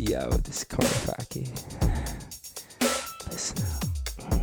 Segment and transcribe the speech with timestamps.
[0.00, 1.18] Yo, this is up.
[3.28, 4.40] Listen up.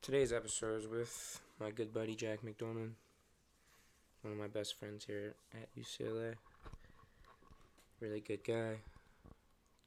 [0.00, 2.92] Today's episode is with my good buddy Jack Macdorman,
[4.22, 6.36] one of my best friends here at UCLA.
[7.98, 8.76] Really good guy.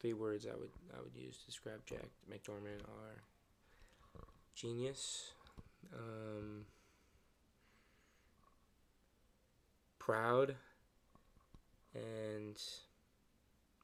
[0.02, 3.16] Three words I would I would use to describe Jack Macdorman are
[4.55, 5.32] genius,
[5.93, 6.66] um,
[10.09, 10.55] proud,
[11.93, 12.59] and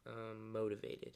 [0.07, 1.13] um, motivated.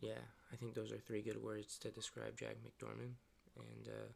[0.00, 3.14] Yeah, I think those are three good words to describe Jack Macdorman.
[3.56, 4.12] And, uh,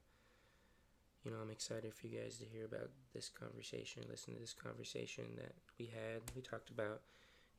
[1.25, 4.55] you know, I'm excited for you guys to hear about this conversation, listen to this
[4.55, 6.21] conversation that we had.
[6.37, 7.01] We talked about,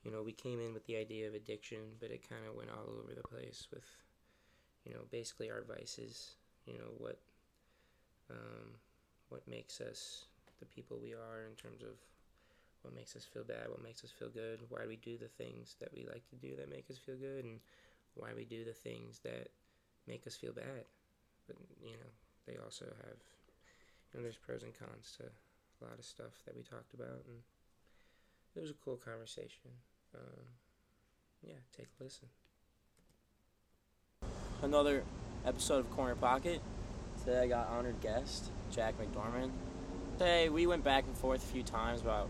[0.05, 2.69] you know, we came in with the idea of addiction, but it kind of went
[2.69, 3.83] all over the place with,
[4.85, 7.19] you know, basically our vices, you know, what,
[8.29, 8.75] um,
[9.27, 10.27] what makes us
[10.61, 11.97] the people we are in terms of
[12.81, 15.75] what makes us feel bad, what makes us feel good, why we do the things
[15.79, 17.59] that we like to do that make us feel good, and
[18.15, 19.49] why we do the things that
[20.07, 20.85] make us feel bad.
[21.47, 22.11] But you know,
[22.47, 23.19] they also have
[24.13, 27.25] you know, there's pros and cons to a lot of stuff that we talked about,
[27.27, 27.41] and
[28.55, 29.71] it was a cool conversation.
[30.15, 30.45] Um,
[31.41, 32.27] yeah, take a listen.
[34.61, 35.03] Another
[35.45, 36.61] episode of Corner Pocket.
[37.23, 39.49] Today I got honored guest Jack Macdorman.
[40.21, 42.29] Today we went back and forth a few times about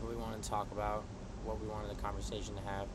[0.00, 1.04] what we wanted to talk about,
[1.44, 2.86] what we wanted the conversation to have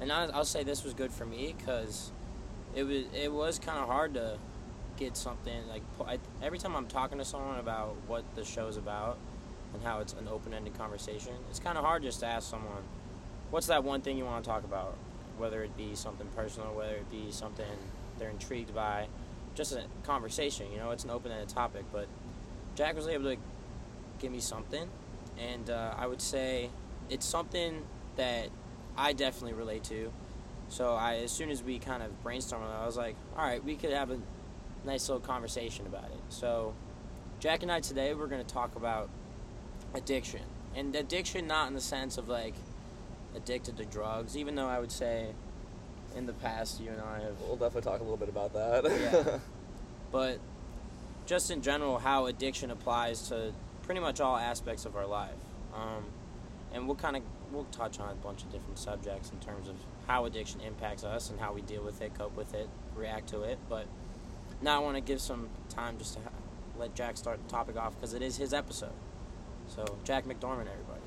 [0.00, 2.12] and I, I'll say this was good for me because
[2.76, 4.38] it was it was kind of hard to
[4.96, 9.18] get something like I, every time I'm talking to someone about what the show's about
[9.74, 11.32] and how it's an open-ended conversation.
[11.48, 12.84] It's kind of hard just to ask someone,
[13.50, 14.96] "What's that one thing you want to talk about?"
[15.38, 17.66] Whether it be something personal, whether it be something
[18.16, 19.08] they're intrigued by,
[19.56, 20.70] just a conversation.
[20.70, 21.84] You know, it's an open-ended topic.
[21.92, 22.06] But
[22.74, 23.36] Jack was able to
[24.18, 24.88] give me something,
[25.38, 26.70] and uh, I would say
[27.08, 27.82] it's something
[28.16, 28.48] that
[28.96, 30.12] I definitely relate to.
[30.68, 33.74] So I, as soon as we kind of brainstormed, I was like, all right, we
[33.74, 34.18] could have a
[34.84, 36.20] nice little conversation about it.
[36.28, 36.74] So
[37.40, 39.08] Jack and I today we're going to talk about
[39.94, 40.42] addiction,
[40.76, 42.54] and addiction not in the sense of like
[43.34, 45.34] addicted to drugs, even though I would say
[46.16, 47.40] in the past you and I have.
[47.40, 48.84] We'll definitely talk a little bit about that.
[48.84, 49.38] yeah.
[50.12, 50.40] But
[51.30, 53.52] just in general, how addiction applies to
[53.82, 55.38] pretty much all aspects of our life.
[55.72, 56.04] Um,
[56.74, 59.76] and we'll kind of we'll touch on a bunch of different subjects in terms of
[60.08, 63.42] how addiction impacts us and how we deal with it, cope with it, react to
[63.42, 63.60] it.
[63.68, 63.86] But
[64.60, 66.20] now I want to give some time just to
[66.76, 68.90] let Jack start the topic off because it is his episode.
[69.68, 71.00] So Jack Macdorman, everybody.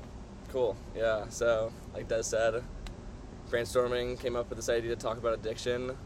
[0.48, 0.74] Cool.
[0.96, 1.28] Yeah.
[1.28, 2.64] So like Des said,
[3.50, 5.98] brainstorming came up with this idea to talk about addiction.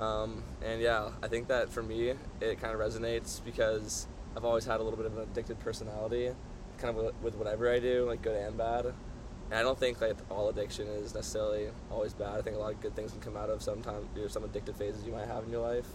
[0.00, 4.64] Um, and yeah, I think that for me, it kind of resonates because I've always
[4.64, 6.30] had a little bit of an addicted personality,
[6.78, 8.86] kind of with whatever I do, like good and bad.
[9.50, 12.38] And I don't think like all addiction is necessarily always bad.
[12.38, 15.04] I think a lot of good things can come out of sometimes some addictive phases
[15.04, 15.88] you might have in your life.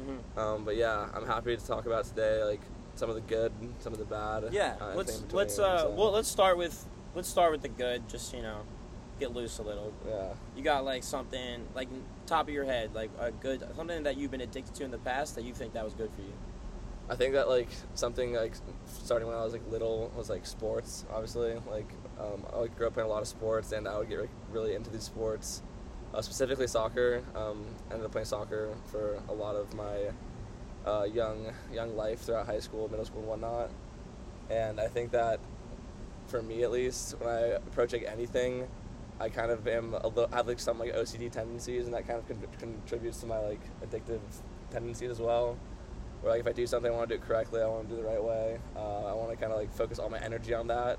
[0.00, 0.38] Mm-hmm.
[0.38, 2.60] Um, but yeah, I'm happy to talk about today like
[2.96, 4.44] some of the good, some of the bad.
[4.52, 6.84] Yeah, uh, let's let's uh so, well let's start with
[7.14, 8.08] let's start with the good.
[8.08, 8.62] Just you know,
[9.32, 9.92] loose a little.
[10.08, 10.34] yeah.
[10.56, 11.88] You got like something like
[12.26, 14.98] top of your head, like a good something that you've been addicted to in the
[14.98, 16.32] past that you think that was good for you.
[17.08, 18.54] I think that like something like
[18.86, 21.04] starting when I was like little was like sports.
[21.12, 24.20] Obviously, like um, I grew up playing a lot of sports, and I would get
[24.20, 25.62] like, really into these sports,
[26.14, 27.22] uh, specifically soccer.
[27.34, 30.12] Um, ended up playing soccer for a lot of my
[30.86, 33.70] uh, young young life throughout high school, middle school, and whatnot.
[34.48, 35.40] And I think that
[36.26, 38.66] for me at least, when I approach like anything,
[39.20, 42.18] I kind of am a little have like some like OCD tendencies, and that kind
[42.18, 44.20] of con- contributes to my like addictive
[44.70, 45.56] tendencies as well
[46.24, 47.60] where like if I do something, I want to do it correctly.
[47.60, 48.58] I want to do it the right way.
[48.74, 50.98] Uh, I want to kind of like focus all my energy on that,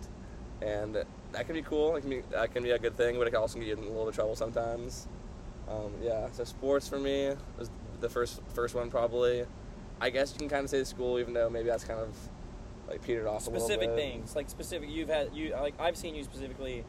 [0.62, 0.96] and
[1.32, 1.96] that can be cool.
[1.96, 3.74] It can be that can be a good thing, but it can also get you
[3.74, 5.08] in a little bit of trouble sometimes.
[5.68, 7.72] Um, yeah, so sports for me was
[8.02, 9.46] the first first one probably.
[10.00, 12.16] I guess you can kind of say school, even though maybe that's kind of
[12.88, 14.04] like petered off a specific little bit.
[14.04, 16.86] things like specific you've had you like i've seen you specifically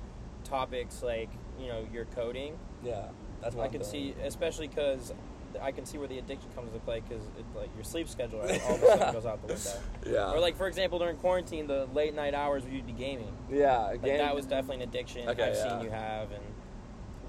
[0.47, 1.29] topics like
[1.61, 3.07] you know your coding Yeah,
[3.43, 4.15] that's one i can thing.
[4.15, 5.13] see especially because
[5.61, 8.47] i can see where the addiction comes into play because like your sleep schedule all
[8.49, 8.53] of
[8.83, 9.71] a sudden goes out the window
[10.07, 10.33] Yeah.
[10.33, 13.79] or like for example during quarantine the late night hours where you'd be gaming yeah,
[13.87, 15.69] like game- that was definitely an addiction Okay, i've yeah.
[15.77, 16.45] seen you have and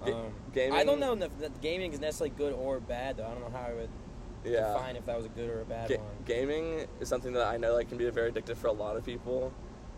[0.05, 0.77] Ga- um, gaming.
[0.77, 3.57] i don't know if that gaming is necessarily good or bad though i don't know
[3.57, 3.89] how i would
[4.45, 4.73] Yeah.
[4.73, 7.47] define if that was a good or a bad Ga- one gaming is something that
[7.47, 9.51] I know like can be very addictive for a lot of people.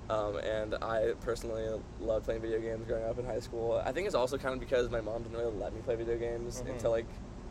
[0.09, 1.67] Um, and I personally
[2.01, 3.81] loved playing video games growing up in high school.
[3.85, 6.17] I think it's also kind of because my mom didn't really let me play video
[6.17, 6.71] games Mhm.
[6.71, 7.06] until like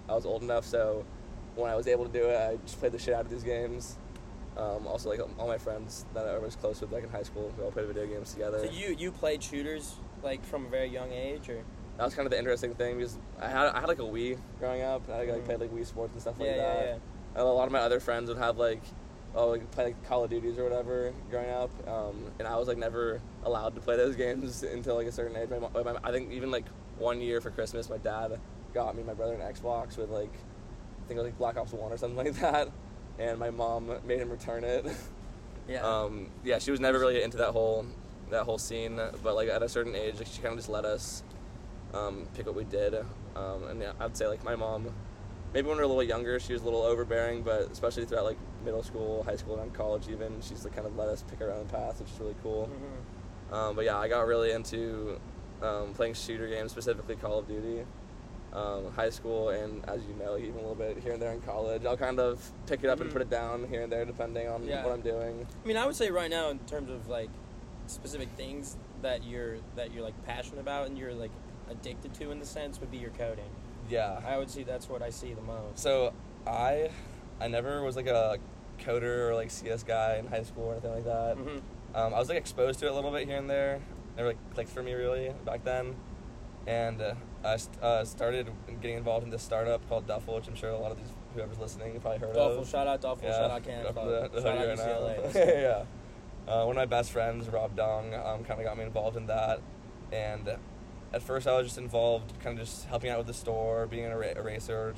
[0.09, 0.65] I was old enough.
[0.65, 1.05] So
[1.55, 3.45] when I was able to do it, I just played the shit out of these
[3.45, 3.97] games.
[4.57, 7.53] Um, also, like all my friends that I was close with, like in high school,
[7.57, 8.59] we all played video games together.
[8.59, 9.95] So you you played shooters
[10.25, 11.63] like from a very young age, or
[11.97, 14.37] that was kind of the interesting thing because I had I had like a Wii
[14.59, 15.09] growing up.
[15.09, 15.45] I like Mhm.
[15.45, 16.87] played like Wii Sports and stuff like yeah, yeah, that.
[16.87, 16.95] yeah.
[17.35, 18.83] And a lot of my other friends would have like,
[19.39, 22.67] oh, like play like Call of Duties or whatever growing up, um, and I was
[22.69, 25.49] like never allowed to play those games until like a certain age.
[25.49, 26.67] My, mo- my, I think even like
[26.99, 28.39] one year for Christmas, my dad
[28.75, 31.57] got me and my brother an Xbox with like, I think it was like Black
[31.57, 32.69] Ops One or something like that,
[33.19, 34.85] and my mom made him return it.
[34.85, 34.93] Yeah.
[35.83, 37.85] Um, yeah, she was never really into that whole
[38.31, 40.87] that whole scene, but like at a certain age, like, she kind of just let
[40.87, 41.23] us
[41.93, 42.95] um, pick what we did.
[43.37, 44.91] Um, and yeah, I'd say like my mom,
[45.55, 48.25] maybe when we were a little younger, she was a little overbearing, but especially throughout
[48.25, 51.41] like middle school, high school, and college even, she's like kind of let us pick
[51.41, 52.69] our own path, which is really cool.
[53.51, 53.55] Mhm.
[53.55, 55.19] Um, but yeah, I got really into
[55.63, 57.85] um, playing shooter games, specifically Call of Duty.
[58.51, 61.41] Um, high school and as you know, even a little bit here and there in
[61.43, 61.85] college.
[61.85, 63.13] I'll kind of pick it up and Mhm.
[63.13, 64.83] put it down here and there depending on Yeah.
[64.85, 65.47] what I'm doing.
[65.63, 67.29] I mean, I would say right now, in terms of like
[67.89, 71.31] specific things that you're that you're like passionate about and you're like
[71.71, 73.51] addicted to in the sense would be your coding.
[73.89, 74.21] Yeah.
[74.27, 75.79] I would see that's what I see the most.
[75.79, 76.13] So
[76.47, 76.91] I
[77.41, 78.39] I never was like a
[78.81, 81.37] coder or like CS guy in high school or anything like that.
[81.37, 81.61] Mhm.
[81.95, 83.81] Um, I was like exposed to it a little bit here and there.
[84.17, 85.97] Never like clicked for me really back then.
[86.67, 87.15] And uh,
[87.45, 88.51] I st- uh, started
[88.83, 91.59] getting involved in this startup called Duffel, which I'm sure a lot of these whoever's
[91.59, 92.69] listening have probably heard Duffel, of.
[92.69, 95.35] shout out Duffel, Yeah, shout out Canada the- the shout out UCLA.
[95.63, 95.85] Yeah.
[96.53, 99.27] Uh, one of my best friends, Rob Dong, um, kind of got me involved in
[99.27, 99.61] that.
[100.13, 100.57] And
[101.13, 104.05] at first, I was just involved, kind of just helping out with the store, being
[104.05, 104.95] an era- eraser.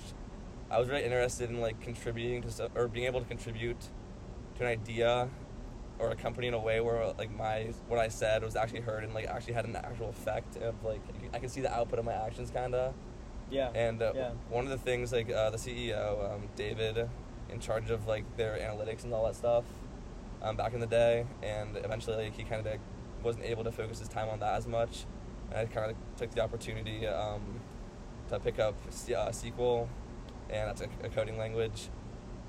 [0.71, 3.81] I was really interested in like contributing to stuff, or being able to contribute
[4.57, 5.29] to an idea
[5.99, 9.05] or a company in a way where like my what I said was actually heard
[9.05, 11.01] and like actually had an actual effect of like
[11.35, 12.95] I could see the output of my actions kind of.
[13.51, 13.71] Yeah.
[13.75, 14.31] And uh, Yeah.
[14.49, 17.09] one of the things, like uh, the CEO, um, David,
[17.51, 19.65] in charge of like their analytics and all that stuff,
[20.41, 22.79] um, back in the day, and eventually like, he kind of
[23.25, 25.05] wasn't able to focus his time on that as much,
[25.50, 27.61] and I kind of took the opportunity um,
[28.29, 28.91] to pick up uh,
[29.31, 29.88] SQL,
[30.49, 31.88] and that's a, a coding language,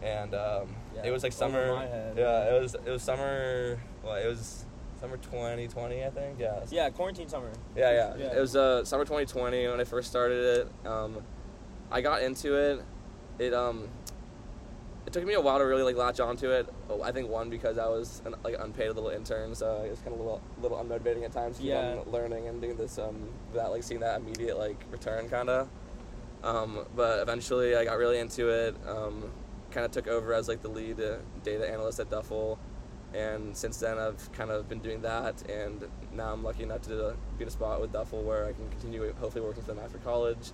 [0.02, 1.76] and um, Yeah, it was like summer.
[1.78, 2.16] head.
[2.18, 3.80] Yeah, it was it was summer.
[4.04, 4.66] Well, it was
[5.00, 6.40] summer 2020, I think.
[6.40, 6.60] Yeah.
[6.70, 7.52] Yeah, quarantine summer.
[7.76, 8.16] Yeah, yeah.
[8.18, 8.38] Yeah.
[8.38, 10.88] It was uh, summer 2020 when I first started it.
[10.88, 11.18] Um,
[11.90, 12.84] I got into it.
[13.40, 13.90] It um,
[15.06, 16.68] it took me a while to really like latch onto it.
[16.90, 20.00] Oh, I think one because I was an like unpaid little intern, so it was
[20.00, 21.60] kind of a little little unmotivating at times.
[21.60, 22.02] Yeah.
[22.06, 25.70] learning and doing this um, without like seeing that immediate like return kind of.
[26.44, 28.76] Um, but eventually, I got really into it.
[28.88, 29.32] Um,
[29.72, 32.60] kind of took over as like the lead uh, data analyst at Duffel,
[33.14, 35.50] and since then I've kind of been doing that.
[35.50, 38.70] And now I'm lucky enough to be in a spot with Duffel where I can
[38.70, 40.52] continue hopefully working for them after college.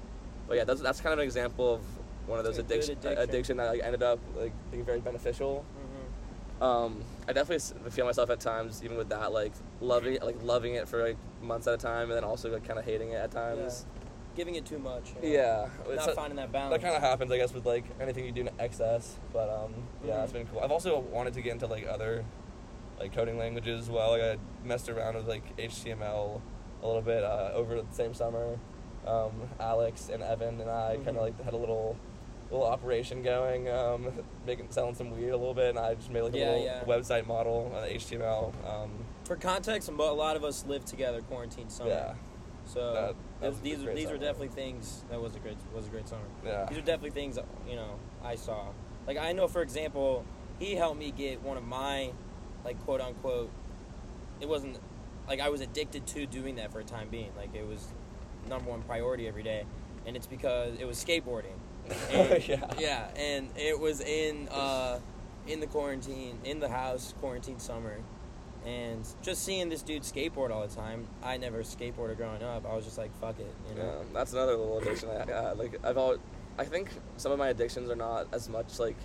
[0.47, 1.81] But yeah, that's that's kind of an example of
[2.27, 3.17] one of those addiction addiction.
[3.29, 5.65] addiction that like, ended up like being very beneficial.
[5.75, 10.41] hmm Um, I definitely feel myself at times, even with that, like loving it, like
[10.43, 13.11] loving it for like months at a time, and then also like kind of hating
[13.11, 13.85] it at times.
[14.35, 15.13] Giving it too much.
[15.23, 15.67] you know?
[15.87, 16.71] Yeah, Not finding that balance.
[16.75, 19.17] that kind of happens, I guess, with like anything you do in excess.
[19.33, 19.73] But um,
[20.05, 20.23] yeah, Mhm.
[20.25, 20.59] it's been cool.
[20.59, 22.23] I've also wanted to get into like other
[22.99, 24.11] like coding languages as well.
[24.11, 26.41] Like I messed around with like HTML
[26.83, 28.59] a little bit uh, over the same summer.
[29.07, 31.17] Um, Alex and Evan and I kind Mhm.
[31.17, 31.95] of like had a little
[32.51, 34.07] little operation going, um,
[34.45, 36.63] making selling some weed a little bit, and I just made like a Yeah, little
[36.65, 36.83] yeah.
[36.85, 38.53] website model on HTML.
[38.67, 38.91] Um,
[39.25, 41.89] For context, a lot of us lived together quarantine summer.
[41.89, 42.13] yeah,
[42.65, 44.17] So That- that was these are these are summer.
[44.19, 46.23] definitely things that was a great was a great summer.
[46.45, 47.37] yeah, These are definitely things
[47.67, 48.67] you know I saw.
[49.05, 50.25] Like I know, for example,
[50.59, 52.11] he helped me get one of my
[52.65, 53.49] like quote unquote.
[54.41, 54.79] It wasn't
[55.27, 57.31] like I was addicted to doing that for a time being.
[57.37, 57.87] Like it was
[58.49, 59.65] number one priority every day,
[60.05, 61.56] and it's because it was skateboarding.
[62.11, 64.99] And- yeah, yeah, and it was in uh,
[65.47, 67.97] in the quarantine, in the house, quarantine summer,
[68.65, 71.07] and just seeing this dude skateboard all the time.
[71.23, 72.65] I never skateboarded growing up.
[72.69, 74.01] I was just like, fuck it, you Yeah, know.
[74.13, 75.57] that's another little addiction I got.
[75.57, 76.19] Like I've always,
[76.57, 78.97] I think some of my addictions are not as much like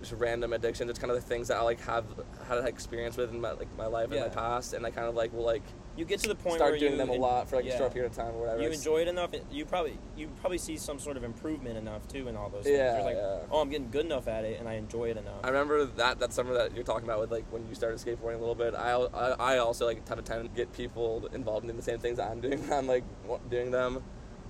[0.00, 0.88] just random addictions.
[0.90, 2.04] It's kind of the things that I like have
[2.48, 4.22] had an experience with in my like my life Yeah.
[4.22, 5.62] my past, and I kind of like will like
[5.96, 7.56] You get to the point where you start where doing you them a lot for
[7.56, 7.74] like yeah.
[7.74, 8.62] a short period of time or whatever.
[8.62, 9.30] You enjoy it enough.
[9.50, 12.78] You probably you probably see some sort of improvement enough too in all those things.
[12.78, 13.46] Yeah, You're like, yeah.
[13.50, 15.40] oh, I'm getting good enough at it, and I enjoy it enough.
[15.42, 18.36] I remember that that summer that you're talking about with like when you started skateboarding
[18.36, 18.74] a little bit.
[18.74, 22.40] I I, I also like time to get people involved in the same things I'm
[22.40, 22.60] doing.
[22.62, 23.04] when I'm like
[23.50, 24.02] doing them.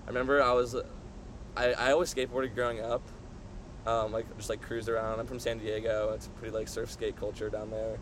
[0.05, 0.77] I remember I was,
[1.57, 3.03] I I always skateboarded growing up,
[3.87, 5.21] um, like just like cruise around.
[5.21, 6.13] I'm from San Diego.
[6.15, 7.99] It's pretty like surf skate culture down there.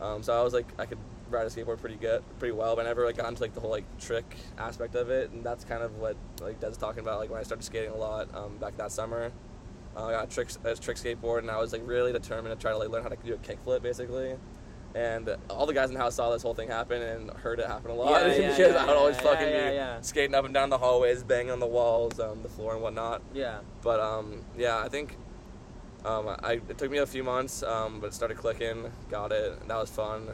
[0.00, 0.98] Um, so I was like I could
[1.30, 3.60] ride a skateboard pretty good, pretty well, but I never like got into like the
[3.60, 7.18] whole like trick aspect of it, and that's kind of what like Des talking about.
[7.18, 9.32] Like when I started skating a lot um, back that summer.
[9.96, 12.60] Uh, I got a trick, a trick skateboard, and I was like really determined to
[12.60, 14.36] try to like learn how to do a kickflip, basically.
[14.94, 17.66] And all the guys in the house saw this whole thing happen and heard it
[17.66, 20.54] happen a lot Yeah, yeah, because yeah, I would always fucking be skating up and
[20.54, 23.22] down the hallways, banging on the walls, um, the floor, and whatnot.
[23.34, 23.58] Yeah.
[23.82, 25.16] But um, yeah, I think
[26.04, 28.90] um, I it took me a few months, um, but it started clicking.
[29.10, 29.58] Got it.
[29.60, 30.28] And that was fun,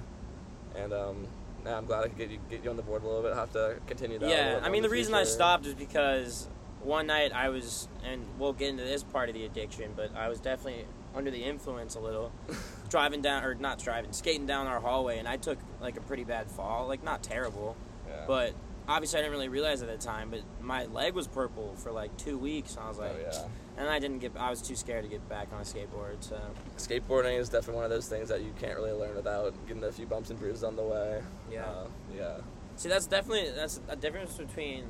[0.77, 1.27] and um,
[1.65, 3.33] yeah, I'm glad I could get you get you on the board a little bit.
[3.33, 4.29] I Have to continue that.
[4.29, 6.49] Yeah, I mean the the reason I stopped is because
[6.83, 10.29] one night I was, and we'll get into this part of the addiction, but I
[10.29, 12.31] was definitely under the influence a little,
[12.91, 16.25] driving down or not driving, skating down our hallway, and I took like a pretty
[16.25, 17.77] bad fall, like not terrible,
[18.07, 18.25] Yeah.
[18.27, 18.53] but
[18.89, 22.17] obviously I didn't really realize at the time, but my leg was purple for like
[22.17, 23.45] two weeks, and I was like, oh, yeah.
[23.79, 26.39] and I didn't get, I was too scared to get back on a skateboard, so
[26.77, 29.93] Skateboarding is definitely one of those things that you can't really learn without getting a
[29.93, 31.23] few bumps and bruises on the way.
[31.51, 31.65] yeah.
[31.65, 31.87] Uh,
[32.17, 32.37] yeah.
[32.77, 34.85] See, that's definitely that's a difference between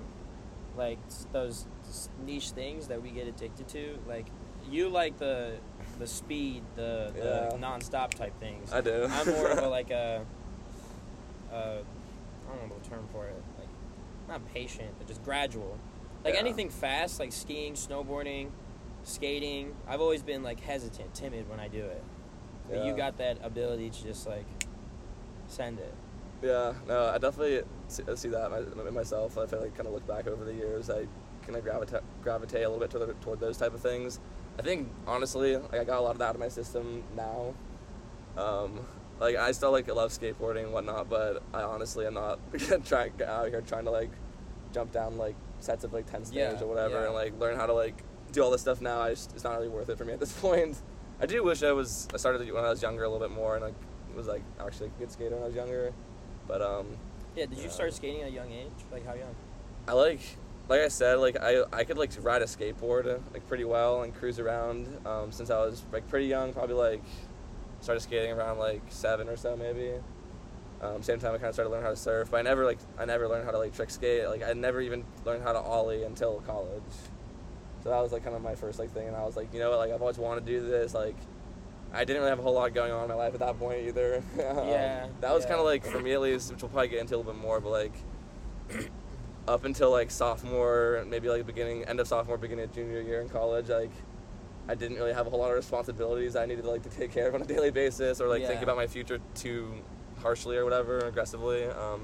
[0.76, 0.98] like
[1.32, 1.66] those
[2.24, 3.98] niche things that we get addicted to.
[4.08, 4.26] Like
[4.70, 5.56] you like the
[5.98, 7.56] the speed, the, the Yeah.
[7.58, 8.72] non-stop type things.
[8.72, 9.06] I do.
[9.08, 10.24] I'm more of a like a,
[11.52, 13.42] a I don't know the term for it.
[14.28, 15.78] Not patient, but just gradual.
[16.24, 16.40] Like Yeah.
[16.40, 18.50] anything fast, like skiing, snowboarding,
[19.02, 19.74] skating.
[19.86, 22.02] I've always been like hesitant, timid when I do it.
[22.70, 24.46] But you got that ability to just like
[25.46, 25.92] send it.
[26.42, 28.50] Yeah, no, I definitely see, see that
[28.86, 29.36] in myself.
[29.36, 31.06] If I like kind of look back over the years, I
[31.42, 34.18] kind of gravitate gravitate a little bit toward, toward those type of things.
[34.58, 37.54] I think honestly, like I got a lot of that out of my system now.
[38.38, 38.80] Um,
[39.20, 42.38] like I still like love skateboarding and whatnot, but I honestly am not
[42.86, 44.10] trying out here trying to like
[44.72, 47.04] jump down like sets of like ten stairs Yeah, or whatever yeah.
[47.06, 48.02] and like learn how to like
[48.32, 49.00] do all this stuff now.
[49.00, 50.76] I just, it's not really worth it for me at this point.
[51.20, 53.54] I do wish I was I started when I was younger a little bit more
[53.56, 53.74] and like
[54.16, 55.92] was like actually a good skater when I was younger.
[56.46, 56.86] But um,
[57.36, 58.70] Yeah, did you start skating at a young age?
[58.92, 59.34] Like how young?
[59.88, 60.20] I like,
[60.68, 64.14] like I said, like I, I could like ride a skateboard like pretty well and
[64.14, 66.52] cruise around um, since I was like pretty young.
[66.52, 67.02] Probably like
[67.84, 69.92] started skating around like seven or so maybe.
[70.80, 72.78] Um, same time I kind of started learning how to surf, but I never like
[72.98, 74.26] I never learned how to like trick skate.
[74.28, 76.82] Like I never even learned how to ollie until college.
[77.82, 79.60] So that was like kind of my first like thing, and I was like, you
[79.60, 80.94] know what, like I've always wanted to do this.
[80.94, 81.16] Like
[81.92, 83.86] I didn't really have a whole lot going on in my life at that point
[83.86, 84.22] either.
[84.34, 85.48] Um, Yeah, that was yeah.
[85.50, 87.40] kind of like for me at least, which we'll probably get into a little bit
[87.40, 87.92] more, but like
[89.48, 93.28] up until like sophomore, maybe like beginning, end of sophomore, beginning of junior year in
[93.28, 93.92] college, like
[94.68, 97.28] I didn't really have a whole lot of responsibilities I needed like to take care
[97.28, 99.72] of on a daily basis or like think about my future too
[100.20, 101.64] harshly or whatever, aggressively.
[101.66, 102.02] Um,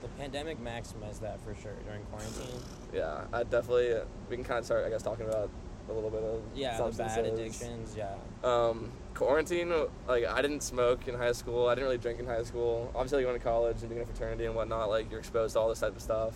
[0.00, 2.60] The pandemic maximized that for sure during quarantine.
[2.92, 3.94] yeah, I definitely
[4.28, 5.48] we can kind of start, I guess, talking about
[5.88, 7.96] a little bit of Yeah, bad addictions.
[7.96, 8.14] Yeah.
[8.42, 9.72] Um, quarantine,
[10.08, 11.68] like I didn't smoke in high school.
[11.68, 12.90] I didn't really drink in high school.
[12.94, 15.60] Obviously, went to college and being in a fraternity and whatnot, like you're exposed to
[15.60, 16.34] all this type of stuff.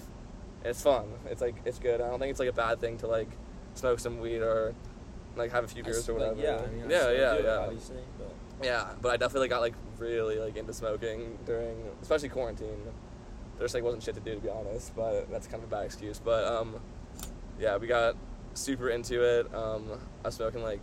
[0.62, 1.06] And it's fun.
[1.28, 2.00] It's like it's good.
[2.00, 3.28] I don't think it's like a bad thing to like
[3.74, 4.74] smoke some weed or
[5.36, 6.42] like have a few beers s- or like, whatever.
[6.42, 7.58] yeah, I mean, yeah, yeah, yeah.
[7.58, 12.82] Obviously, but Yeah, but I definitely got like really like into smoking during, especially quarantine.
[13.58, 15.74] There just like wasn't shit to do to be honest, but that's kind of a
[15.74, 16.18] bad excuse.
[16.18, 16.76] But um,
[17.58, 18.16] yeah, we got
[18.54, 19.54] super into it.
[19.54, 20.82] Um, I was smoking like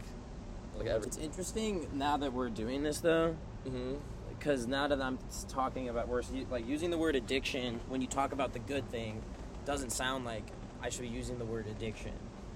[0.78, 1.08] like every.
[1.08, 3.36] it's interesting now that we're doing this though,
[3.68, 3.96] hmm
[4.40, 8.34] because now that I'm talking about we're like using the word addiction when you talk
[8.34, 9.22] about the good thing,
[9.64, 10.44] doesn't sound like
[10.82, 12.12] I should be using the word addiction.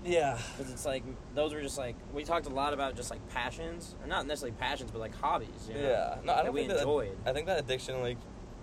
[0.06, 0.38] Yeah.
[0.58, 1.04] Because it's like
[1.36, 4.56] those were just like we talked a lot about just like passions, or not necessarily
[4.58, 5.50] passions, but like hobbies.
[5.68, 5.82] You know?
[5.82, 7.30] Yeah, no, I that don't we think that.
[7.30, 8.18] I think that addiction, like,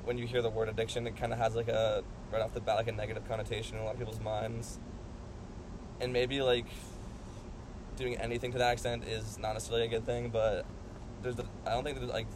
[0.05, 2.61] when you hear the word addiction, it kind of has like a right off the
[2.61, 4.79] bat like a negative connotation in a lot of people's minds,
[6.00, 6.67] and maybe like
[7.97, 10.31] doing anything to that extent is not necessarily a good thing.
[10.31, 10.64] But
[11.23, 12.26] there's, the, I don't think there's like,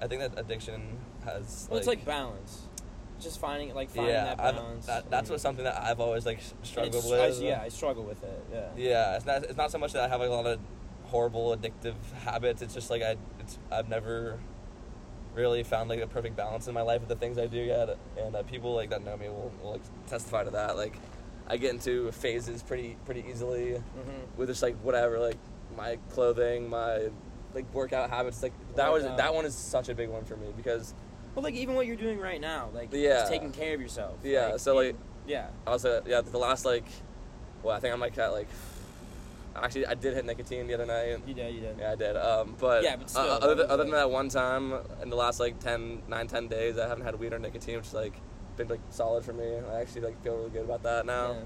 [0.00, 1.66] I think that addiction has.
[1.70, 2.62] well, it's like balance.
[3.20, 4.86] Just finding like finding yeah, that balance.
[4.86, 7.20] that, that's what something that I've always like struggled with.
[7.20, 8.44] I, yeah, I struggle with it.
[8.52, 8.68] Yeah.
[8.76, 9.44] Yeah, it's not.
[9.44, 10.58] It's not so much that I have like a lot of
[11.04, 11.94] horrible addictive
[12.24, 12.60] habits.
[12.62, 13.16] It's just like I.
[13.40, 14.38] It's I've never
[15.34, 17.96] really found like a perfect balance in my life with the things I do yet,
[18.18, 20.76] and uh, people like that know me will, will like testify to that.
[20.76, 20.96] Like,
[21.46, 24.36] I get into phases pretty pretty easily Mm-hmm.
[24.38, 25.38] with just like whatever, like
[25.76, 27.08] my clothing, my
[27.54, 28.42] like workout habits.
[28.42, 30.92] Like that was that one is such a big one for me because
[31.36, 33.18] Well, like even what you're doing right now, like Yeah.
[33.20, 34.14] just taking care of yourself.
[34.24, 36.86] Yeah, so, you- like- yeah, I was uh, yeah the last like,
[37.62, 38.48] well I think I might like at like.
[39.54, 41.18] Actually, I did hit nicotine the other night.
[41.26, 41.76] you did, you did.
[41.78, 42.14] Yeah, I did.
[42.16, 45.16] Um, but Yeah, but still, uh, other, than, other than that one time in the
[45.16, 48.12] last like 10, 9, 10 days, I haven't had weed or nicotine, which is like
[48.58, 49.56] been like solid for me.
[49.72, 51.36] I actually like feel really good about that now.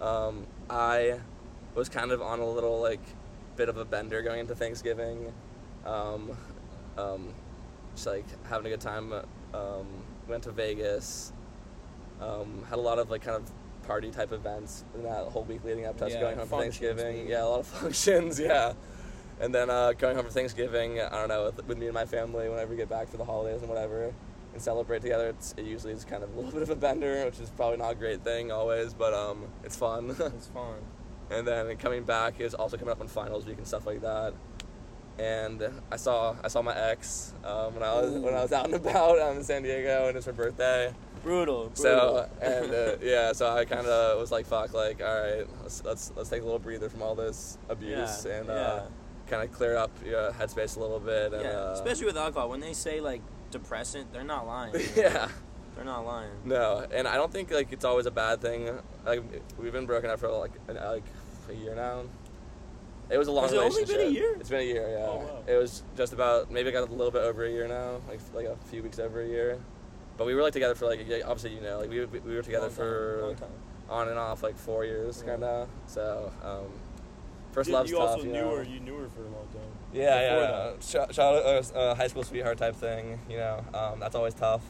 [0.00, 0.06] Yeah.
[0.08, 1.18] Um, I
[1.74, 3.02] was kind of on a little like
[3.56, 5.32] bit of a bender going into Thanksgiving.
[5.84, 6.36] Um,
[6.96, 7.34] um,
[7.96, 9.12] just like having a good time.
[9.52, 9.86] Um,
[10.28, 11.32] went to Vegas.
[12.20, 13.50] Um, had a lot of like kind of
[13.86, 16.60] party type events in that whole week leading up to us Yeah, going home for
[16.60, 17.16] Thanksgiving.
[17.16, 17.30] maybe.
[17.30, 18.38] Yeah, a lot of functions.
[18.38, 18.74] Yeah,
[19.40, 21.00] and then uh, going home for Thanksgiving.
[21.00, 23.24] I don't know with, with me and my family whenever we get back for the
[23.24, 24.12] holidays and whatever.
[24.52, 25.28] And celebrate together.
[25.28, 27.76] It's, it usually is kind of a little bit of a bender, which is probably
[27.78, 30.10] not a great thing always, but um, it's fun.
[30.18, 30.76] It's fun.
[31.30, 34.32] and then coming back is also coming up on finals week and stuff like that.
[35.18, 38.66] And I saw I saw my ex um, when I was when I was out
[38.66, 40.92] and about um, in San Diego, and it's her birthday.
[41.22, 41.70] Brutal.
[41.70, 41.74] brutal.
[41.74, 45.82] So and uh, yeah, so I kind of was like, "Fuck!" Like, all right, let's
[45.84, 48.54] let's let's take a little breather from all this abuse Yeah, and yeah.
[48.54, 48.86] uh,
[49.26, 51.32] kind of clear up your headspace a little bit.
[51.32, 52.50] And, yeah, uh, especially with alcohol.
[52.50, 54.74] When they say like depressant, they're not lying.
[54.96, 55.28] yeah.
[55.74, 56.30] They're not lying.
[56.44, 58.70] No, and I don't think like it's always a bad thing.
[59.04, 59.22] Like
[59.58, 61.04] we've been broken up for like an, like
[61.50, 62.02] a year now.
[63.08, 64.36] It was a long Has it only been a year?
[64.40, 65.06] It's been a year, yeah.
[65.06, 65.42] Oh, wow.
[65.46, 68.20] It was just about maybe I got a little bit over a year now, like
[68.34, 69.58] like a few weeks over a year.
[70.16, 72.66] But we were like together for like obviously you know like we we were together
[72.66, 73.48] Long for long time.
[73.88, 75.32] on and off like four years Yeah.
[75.32, 75.68] kind of.
[75.86, 76.64] So um,
[77.52, 78.08] first you, love's you tough.
[78.10, 78.56] also you knew know.
[78.56, 78.62] her.
[78.64, 79.70] You knew her for a long time.
[79.92, 81.06] Yeah, Before yeah.
[81.06, 81.42] Ch- child,
[81.74, 83.20] uh, uh, high school sweetheart type thing.
[83.30, 84.62] You know, um, that's always tough.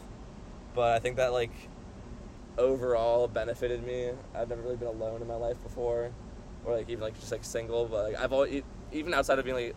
[0.75, 1.52] But I think that like
[2.59, 4.11] overall benefited me.
[4.35, 6.11] I've never really been alone in my life before,
[6.66, 7.87] or like even like just like single.
[7.87, 9.76] But like I've always even outside of being like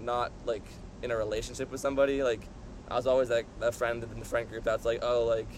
[0.00, 0.64] not like
[1.02, 2.22] in a relationship with somebody.
[2.22, 2.42] Like
[2.88, 5.48] I was always like a friend in the friend group that's like, oh like.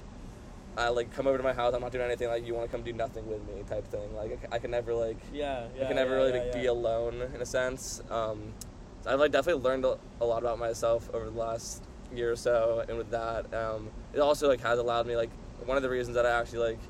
[0.76, 1.75] I like come over to my house.
[1.75, 2.28] I'm not doing anything.
[2.28, 4.14] Like you want to come do nothing with me, type thing.
[4.14, 5.82] Like I can never like Yeah, yeah.
[5.82, 8.00] I can never yeah, really yeah, like, be alone in a sense.
[8.08, 8.54] Um,
[9.02, 11.82] so I've like definitely learned a, a lot about myself over the last
[12.14, 15.30] year or so, and with that, um, it also like has allowed me like
[15.64, 16.80] one of the reasons that I actually like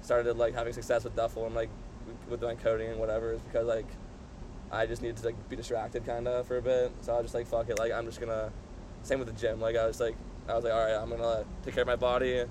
[0.00, 1.70] started like having success with Duffel and like
[2.28, 3.86] with my coding and whatever is because like
[4.70, 6.92] I just needed to like be distracted kind of for a bit.
[7.00, 8.52] So I was just like fuck it, like I'm just gonna.
[9.02, 9.60] Same with the gym.
[9.60, 10.16] Like I was like
[10.48, 12.44] I was like all right, I'm gonna like, take care of my body,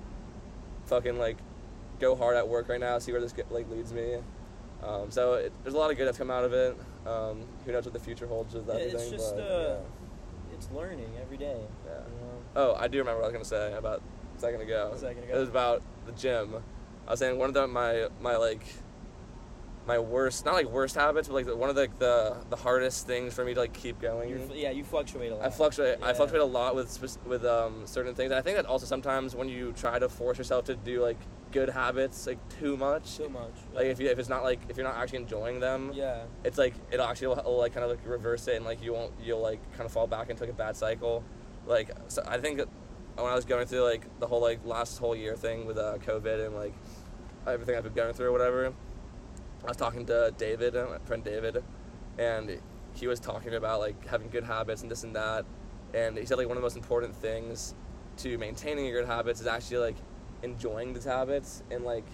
[0.86, 1.36] fucking like
[2.00, 4.16] go hard at work right now, see where this get, like leads me.
[4.82, 6.76] Um, so it, there's a lot of good that's come out of it.
[7.06, 9.00] Um, who knows what the future holds with Yeah, everything?
[9.00, 9.76] it's just but, uh,
[10.52, 11.60] it's learning every day.
[11.86, 11.92] yeah.
[11.92, 11.98] yeah.
[11.98, 12.42] You know?
[12.56, 14.02] Oh, I do remember what I was gonna say about
[14.36, 14.92] a second ago.
[14.94, 15.34] A second ago.
[15.34, 16.62] It was about the gym.
[17.06, 18.64] I was saying one of the my my like
[19.86, 23.06] my worst not like worst habits, but like the, one of the, the the hardest
[23.06, 24.28] things for me to like keep going.
[24.28, 25.46] You're, yeah, you fluctuate a lot.
[25.46, 25.98] I fluctuate.
[26.02, 29.34] I fluctuate a lot with with um, certain things, and I think that also sometimes
[29.36, 31.18] when you try to force yourself to do like
[31.52, 33.54] good habits like too much, too much.
[33.72, 36.58] like if you if it's not like if you're not actually enjoying them, yeah, it's
[36.58, 39.40] like it'll actually will, like kind of like reverse it and like you won't you'll
[39.40, 41.22] like kind of fall back into like a bad cycle
[41.66, 45.16] like so i think when i was going through like the whole like last whole
[45.16, 46.74] year thing with uh, covid and like
[47.46, 48.72] everything i've been going through or whatever
[49.66, 51.62] i was talking to david uh, my friend david
[52.18, 52.58] and
[52.94, 55.44] he was talking about like having good habits and this and that
[55.92, 57.74] and he said like one of the most important things
[58.16, 59.96] to maintaining your good habits is actually like
[60.42, 62.06] enjoying these habits and like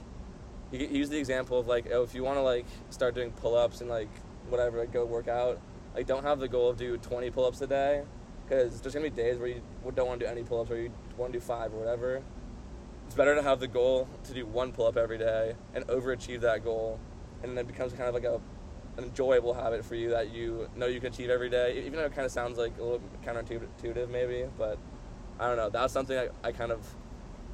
[0.70, 3.80] he used the example of like oh if you want to like start doing pull-ups
[3.80, 4.08] and like
[4.48, 5.60] whatever like go work out
[5.94, 8.02] like don't have the goal of do 20 pull-ups a day
[8.44, 9.62] because there's gonna be days where you
[9.94, 12.22] don't want to do any pull-ups or you want to do five or whatever.
[13.06, 16.64] It's better to have the goal to do one pull-up every day and overachieve that
[16.64, 16.98] goal
[17.42, 18.40] and then it becomes kind of like a
[18.98, 22.04] an enjoyable habit for you that you know you can achieve every day even though
[22.04, 24.76] it kind of sounds like a little counterintuitive maybe but
[25.40, 26.86] i don't know that's something I, I kind of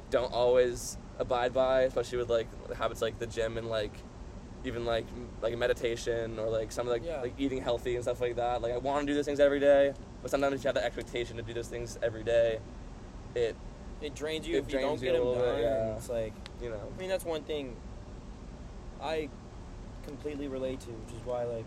[0.09, 3.91] don't always abide by, especially with like habits like the gym and like
[4.65, 5.05] even like
[5.41, 7.21] like meditation or like some of like Yeah.
[7.21, 8.61] like eating healthy and stuff like that.
[8.61, 10.83] Like I want to do those things every day, but sometimes if you have the
[10.83, 12.59] expectation to do those things every day,
[13.35, 13.55] it
[14.01, 15.55] it drains you It if you don't drains you get a them done.
[15.57, 15.95] bit, yeah.
[15.97, 17.75] It's like you know I mean that's one thing
[19.01, 19.29] I
[20.09, 21.65] completely relate to, which is why like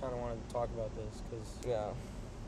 [0.00, 1.86] kind of wanted to talk about this because yeah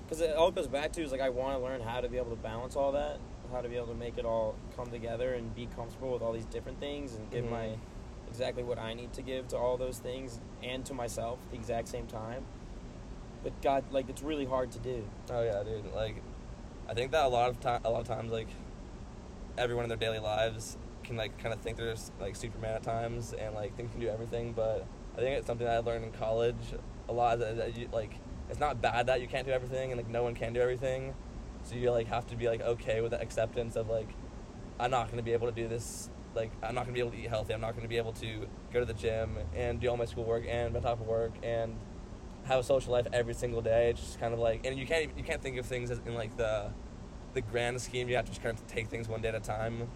[0.05, 2.17] because it all goes back to is like I want to learn how to be
[2.19, 3.19] able to balance all that,
[3.53, 6.33] how to be able to make it all come together and be comfortable with all
[6.33, 7.51] these different things and give Mhm.
[7.51, 7.69] my
[8.29, 11.57] exactly what I need to give to all those things and to myself at the
[11.57, 12.45] exact same time.
[13.43, 15.05] But God, like it's really hard to do.
[15.33, 16.17] oh yeah dude like
[16.89, 18.49] I think that a lot of time a lot of times like
[19.59, 22.83] everyone in their daily lives can like kind of think they're s- like Superman at
[22.83, 24.87] times and like think they can do everything, but
[25.21, 26.57] I think it's something that I learned in college
[27.07, 28.15] a lot that, that you, like
[28.49, 31.15] it's not bad that you can't do everything and like no one can do everything,
[31.63, 34.09] so you like have to be like okay with the acceptance of like
[34.79, 36.09] I'm not gonna be able to do this.
[36.35, 37.53] Like I'm not gonna be able to eat healthy.
[37.53, 40.45] I'm not gonna be able to go to the gym and do all my schoolwork
[40.49, 41.77] and my top of work and
[42.45, 43.91] have a social life every single day.
[43.91, 46.15] It's just kind of like, and you can't you can't think of things as in
[46.15, 46.71] like the
[47.35, 48.09] the grand scheme.
[48.09, 49.91] You have to just kind of take things one day at a time.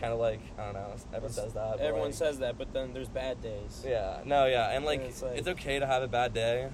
[0.00, 0.94] Kind of like I don't know.
[1.12, 1.80] Everyone says that.
[1.80, 3.84] Everyone like, says that, but then there's bad days.
[3.86, 4.20] Yeah.
[4.24, 4.46] No.
[4.46, 4.70] Yeah.
[4.70, 6.68] And like, And it's, it's okay to have a bad day.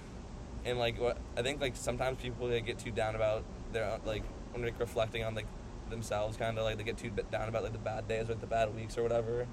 [0.65, 4.23] And like what I think like sometimes people they get too down about their like
[4.53, 5.47] when they're reflecting on like
[5.91, 8.47] themselves kind of like they get too down about like the bad days or the
[8.47, 9.47] bad weeks or whatever.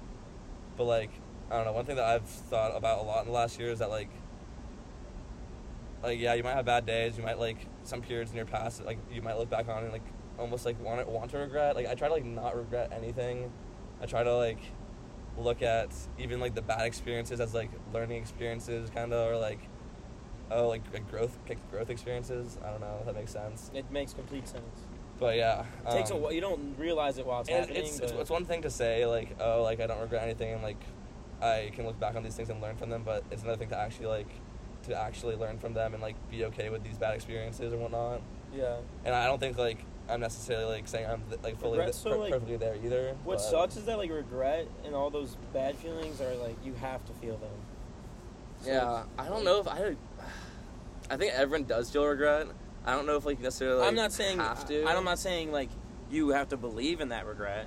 [0.76, 1.10] But like
[1.52, 1.72] I don't know.
[1.72, 4.08] One thing that I've thought about a lot in the last year is that like,
[6.02, 7.18] like yeah, you might have bad days.
[7.18, 9.84] You might like some periods in your past that, like you might look back on
[9.84, 10.02] and like
[10.38, 11.76] almost like want to want to regret.
[11.76, 13.52] Like I try to like not regret anything.
[14.00, 14.58] I try to like
[15.38, 19.60] look at even like the bad experiences as like learning experiences, kind of, or like
[20.50, 22.58] oh like, like growth like, growth experiences.
[22.64, 23.70] I don't know if that makes sense.
[23.74, 24.86] It makes complete sense.
[25.18, 26.32] But yeah, It takes a um, while.
[26.32, 27.76] You don't realize it while it's happening.
[27.76, 30.62] it's, it's, it's one thing to say like oh like I don't regret anything and
[30.62, 30.82] like
[31.40, 33.68] I can look back on these things and learn from them, but it's another thing
[33.70, 34.28] to actually like
[34.84, 38.20] to actually learn from them and like be okay with these bad experiences and whatnot.
[38.54, 38.76] yeah.
[39.04, 42.18] And I don't think like I'm necessarily like saying I'm like fully Regret's th- so,
[42.18, 43.14] per- like- perfectly there either.
[43.24, 46.74] What but- sucks is that like regret and all those bad feelings are like you
[46.74, 47.50] have to feel them.
[48.62, 49.96] So Yeah, I don't like- know if I.
[51.10, 52.46] I think everyone does feel regret.
[52.86, 53.80] I don't know if like necessarily.
[53.80, 54.86] Like, I'm not saying have to.
[54.86, 55.68] I'm not saying like
[56.10, 57.66] you have to believe in that regret,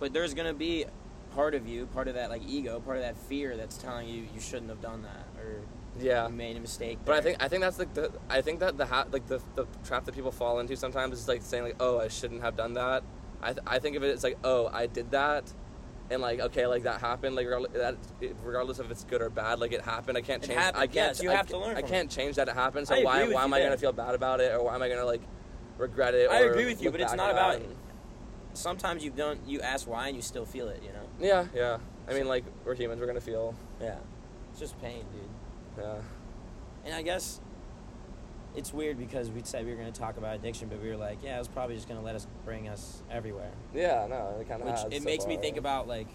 [0.00, 0.86] but there's gonna be
[1.34, 4.26] part of you, part of that like ego, part of that fear that's telling you
[4.34, 5.60] you shouldn't have done that or
[6.00, 6.26] Yeah.
[6.26, 6.98] you made a mistake.
[7.04, 9.40] But I think I think that's like the I think that the ha- like the
[9.54, 12.56] the trap that people fall into sometimes is like saying like oh I shouldn't have
[12.56, 13.02] done that.
[13.42, 15.52] I th- I think of it as like oh I did that,
[16.10, 17.96] and like okay like that happened like regardless, that
[18.42, 20.86] regardless if it's good or bad like it happened I can't It change happened, I
[20.86, 23.28] can't yes, you I have to learn I can't change that it happened so why
[23.32, 25.22] why am I gonna feel bad about it or why am I gonna like
[25.78, 26.30] regret it?
[26.30, 27.76] I agree with you, but it's not about- and-
[28.54, 30.80] sometimes you don't you ask why and you still feel it.
[30.82, 31.06] You know.
[31.20, 31.78] Yeah, yeah.
[32.08, 33.00] I mean, like we're humans.
[33.00, 33.54] We're gonna feel.
[33.80, 33.96] Yeah.
[34.52, 35.28] It's just pain, dude.
[35.78, 35.96] Yeah.
[36.84, 37.40] And I guess
[38.54, 40.96] it's weird because we said we were going to talk about addiction, but we were
[40.96, 43.50] like, yeah, it's probably just going to let us bring us everywhere.
[43.74, 44.06] Yeah.
[44.08, 45.42] No, it kind of Which it so makes me far.
[45.42, 46.08] think about like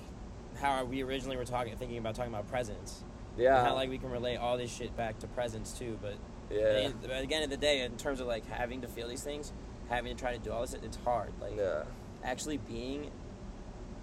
[0.60, 3.04] how we originally were talking, thinking about talking about presence.
[3.38, 3.58] Yeah.
[3.58, 5.98] And how like we can relate all this shit back to presence too.
[6.02, 6.16] But
[6.52, 6.92] yeah.
[6.92, 9.52] at the end of the day, in terms of like having to feel these things,
[9.90, 11.32] having to try to do all this, it's hard.
[11.42, 11.84] Like yeah.
[12.24, 13.12] actually being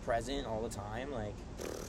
[0.06, 1.34] present all the time, like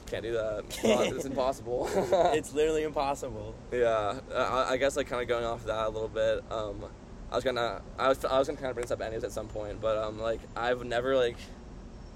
[0.08, 0.66] Can't do that.
[1.16, 1.88] It's, impossible.
[2.34, 3.54] it's literally impossible.
[3.72, 4.20] Yeah.
[4.36, 6.44] I, I guess like kind of going off that a little bit.
[6.52, 6.84] Um,
[7.32, 7.82] I was gonna.
[8.00, 8.26] I was.
[8.26, 10.40] I was gonna kind of bring this up anyways at some point, but um, like
[10.56, 11.36] I've never like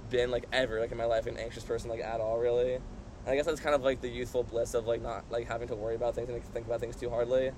[0.10, 2.76] been like ever like in my life an anxious person like at all really.
[2.76, 2.84] And
[3.28, 5.76] I guess that's kind of like the youthful bliss of like not like having to
[5.76, 7.52] worry about things and like, think about things too hardly,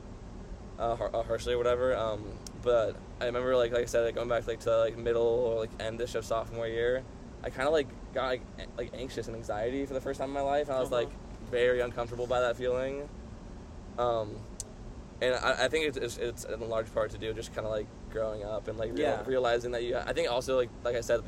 [0.79, 1.95] uh, uh, harshly or whatever.
[1.95, 2.25] Um,
[2.63, 5.59] but I remember like like I said like, going back like to like middle or
[5.59, 7.03] like endish of sophomore year,
[7.43, 8.41] I kind of like got like,
[8.77, 11.03] like anxious and anxiety for the first time in my life, and I was Uh-huh.
[11.03, 11.11] like
[11.51, 13.07] very uncomfortable by that feeling.
[13.97, 14.35] Um,
[15.21, 17.71] and I, I think it's, it's it's in large part to do just kind of
[17.71, 19.23] like growing up and like real, Yeah.
[19.25, 19.95] realizing that you.
[19.97, 21.21] I think also like like I said,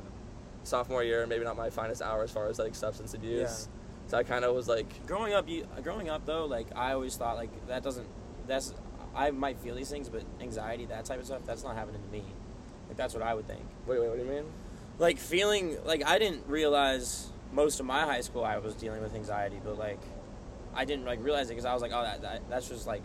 [0.64, 3.70] sophomore year maybe not my finest hour as far as like substance abuse.
[4.08, 7.16] So I kind of was like, growing up you growing up though like i always
[7.16, 8.08] thought like that doesn't
[8.48, 8.74] that's
[9.16, 12.10] i might feel these things but anxiety that type of stuff that's not happening to
[12.12, 12.24] me
[12.88, 14.44] like that's what i would think wait, wait, what do you mean?
[15.00, 19.14] Like feeling like i didn't realize most of my high school i was dealing with
[19.16, 20.00] anxiety but like
[20.74, 23.04] i didn't like realize it because i was like oh that, that that's just like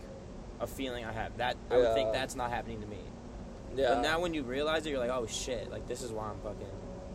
[0.59, 2.99] a feeling i have that i would think that's not happening to me
[3.75, 3.95] Yeah.
[3.95, 6.39] but now when you realize it you're like oh shit like this is why i'm
[6.39, 6.67] fucking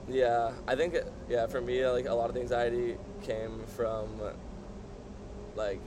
[0.08, 0.94] Yeah, I think
[1.28, 4.08] yeah for me like a lot of the anxiety came from
[5.56, 5.80] like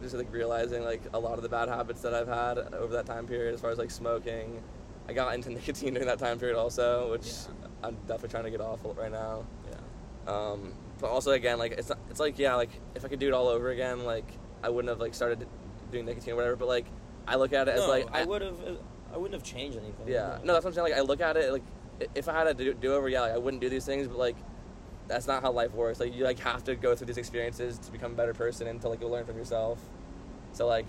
[0.00, 3.04] just like realizing like a lot of the bad habits that I've had over that
[3.06, 4.62] time period as far as like smoking.
[5.08, 7.57] I got into nicotine during that time period also, which Yeah.
[7.82, 9.46] I'm definitely trying to get off right now.
[9.70, 13.18] yeah Um, but also again like it's not, it's like yeah like if I could
[13.18, 14.26] do it all over again like
[14.62, 15.46] I wouldn't have like started
[15.92, 16.56] doing nicotine or whatever.
[16.56, 16.86] But like
[17.26, 18.58] I look at it as like i would have
[19.12, 20.90] i wouldn't have changed anything yeah, no, that's what I'm saying.
[20.90, 21.62] Like, I look at it like,
[22.14, 24.06] if I had a do, do over, yeah, like, I wouldn't do these things.
[24.06, 24.36] But like,
[25.06, 26.00] that's not how life works.
[26.00, 28.80] Like, you like have to go through these experiences to become a better person and
[28.82, 29.78] to like you learn from yourself.
[30.52, 30.86] So like,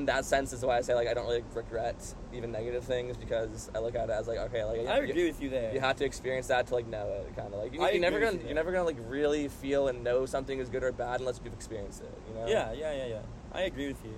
[0.00, 3.16] in that sense, is why I say like I don't really regret even negative things
[3.16, 5.72] because I look at it as like okay, like i you, agree with you there
[5.72, 8.20] you have to experience that to like know it, kind of like you, you're never
[8.20, 11.20] gonna you you're never gonna like really feel and know something is good or bad
[11.20, 12.18] unless you've experienced it.
[12.28, 12.46] You know?
[12.46, 13.20] yeah yeah yeah yeah
[13.52, 14.14] i agree with you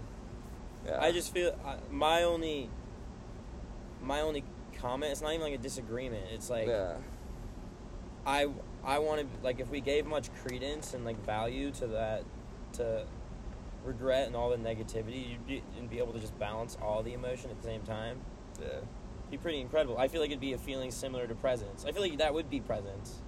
[0.86, 1.00] Yeah.
[1.00, 2.70] I just feel I, my only
[4.02, 4.44] my only
[4.80, 5.12] comment.
[5.12, 6.24] It's not even like a disagreement.
[6.32, 6.94] It's like yeah.
[8.26, 8.46] I
[8.84, 12.24] I want to like if we gave much credence and like value to that
[12.74, 13.04] to
[13.88, 17.14] regret and all the negativity, you'd be, and be able to just balance all the
[17.14, 18.20] emotion at the same time.
[18.60, 18.68] Yeah.
[19.30, 19.98] Be pretty incredible.
[19.98, 21.84] I feel like it'd be a feeling similar to presence.
[21.86, 23.20] I feel like that would be presence.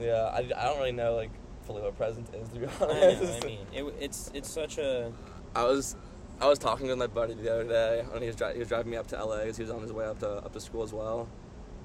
[0.00, 0.30] Yeah.
[0.32, 1.30] I, I don't really know like
[1.62, 3.22] fully what presence is to be I honest.
[3.22, 3.38] know.
[3.42, 5.12] I mean, it, it's it's such a
[5.54, 5.96] I was
[6.40, 8.68] I was talking with my buddy the other day when he was dri- he was
[8.68, 10.60] driving me up to LA because he was on his way up to up to
[10.60, 11.28] school as well.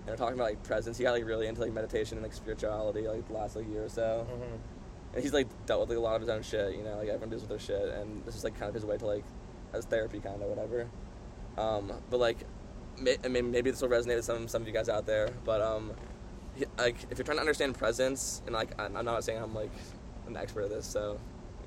[0.02, 0.98] And we're talking about like presence.
[0.98, 3.86] He got like really into like meditation and like spirituality like the last like year
[3.86, 4.28] or so.
[4.30, 4.60] mhm.
[5.14, 6.76] And he's like dealt with like, a lot of his own shit.
[6.76, 8.86] You know, like everyone deals with their shit, and this is like kind of his
[8.86, 9.24] way to like
[9.74, 10.88] as therapy kind of whatever.
[11.58, 12.38] Um, but like,
[13.00, 15.30] may, I mean, maybe this will resonate with some some of you guys out there.
[15.46, 15.94] But um,
[16.56, 19.54] he, like if you're trying to understand presence, and like I'm I'm not saying I'm
[19.54, 19.72] like
[20.28, 21.20] an expert at this, so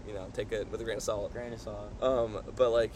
[0.08, 1.32] you know take it with a grain of salt.
[1.32, 2.02] Grain of salt.
[2.02, 2.92] Um, but like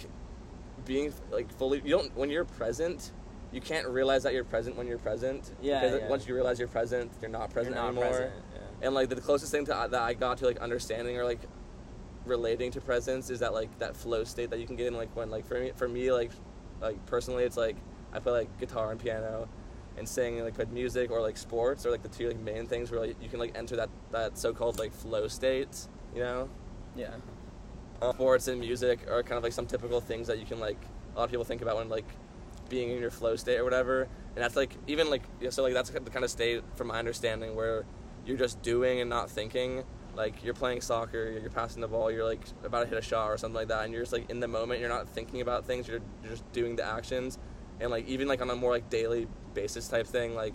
[0.85, 3.13] being like fully, you don't when you're present,
[3.53, 5.53] you can't realize that you're present when you're present.
[5.63, 6.09] Yeah, Because yeah.
[6.09, 8.09] once you realize you're present, you're not present You're not anymore.
[8.09, 8.33] present.
[8.83, 11.41] And like the closest thing to uh, that I got to like understanding or like
[12.25, 15.15] relating to presence is that like that flow state that you can get in like
[15.17, 16.31] when like for me for me like
[16.81, 17.77] like personally it's like
[18.13, 19.49] I play like guitar and piano
[19.97, 22.91] and sing like with music or like sports or like the two like main things
[22.91, 26.49] where like, you can like enter that that so-called like flow state, you know?
[26.97, 27.15] Yeah.
[28.03, 30.79] uh, sports and music are kind of like some typical things that you can like
[31.15, 32.07] a lot of people think about when like
[32.69, 34.03] being in your flow state or whatever
[34.35, 36.99] and that's like even like yeah, so like that's the kind of state from my
[36.99, 37.85] understanding where
[38.27, 39.85] you're just doing and not thinking
[40.17, 43.29] like you're playing soccer you're passing the ball you're like about to hit a shot
[43.29, 45.65] or something like that and you're just like in the moment you're not thinking about
[45.65, 47.39] things you're, you're just doing the actions
[47.81, 50.55] and like even like on a more like daily basis type thing like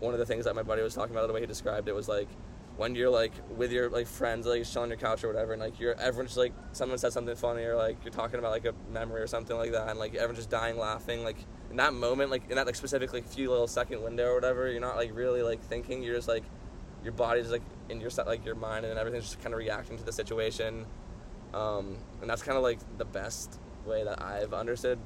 [0.00, 1.94] one of the things that my buddy was talking about the way he described it
[1.94, 2.28] was like
[2.76, 5.60] when you're like with your like friends like chilling on your couch or whatever and
[5.60, 8.72] like you're everyone's like someone said something funny or like you're talking about like a
[8.90, 11.36] memory or something like that and like everyone's just dying laughing like
[11.70, 14.70] in that moment like in that like specific like few little second window or whatever
[14.70, 16.44] you're not like really like thinking you're just like
[17.02, 20.04] your body's like in your like your mind and everything's just kind of reacting to
[20.04, 20.86] the situation
[21.54, 24.98] um, and that's kind of like the best way that I've understood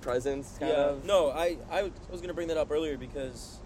[0.00, 0.84] presence kind yeah.
[0.84, 3.58] of No, I, I was gonna bring that up earlier because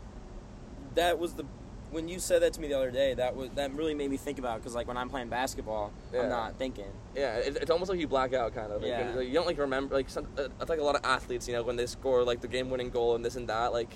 [0.94, 1.44] that was the
[1.90, 3.14] when you said that to me the other day.
[3.14, 6.22] That was That really made me think about because like when I'm playing basketball, Yeah.
[6.22, 6.92] I'm not thinking.
[7.14, 8.82] Yeah, it, it's almost like you black out, kind of.
[8.82, 9.12] Like, Yeah.
[9.14, 10.26] like, you don't like remember like some.
[10.36, 12.90] Uh, I think a lot of athletes, you know, when they score like the game-winning
[12.90, 13.90] goal and this and that, like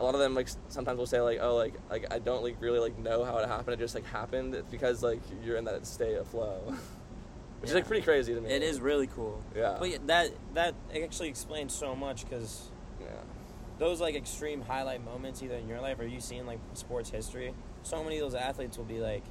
[0.00, 2.56] a lot of them like sometimes will say like, oh, like like I don't like
[2.60, 3.74] really like know how it happened.
[3.74, 4.54] It just like happened.
[4.54, 6.74] It's because like you're in that state of flow,
[7.60, 8.50] which is like pretty crazy to me.
[8.50, 9.42] It is really cool.
[9.54, 9.76] Yeah.
[9.78, 13.08] But yeah, that that actually explains so much because Yeah.
[13.78, 17.10] those like extreme highlight moments, either in your life or you see in like sports
[17.10, 19.24] history, so many of those athletes will be like,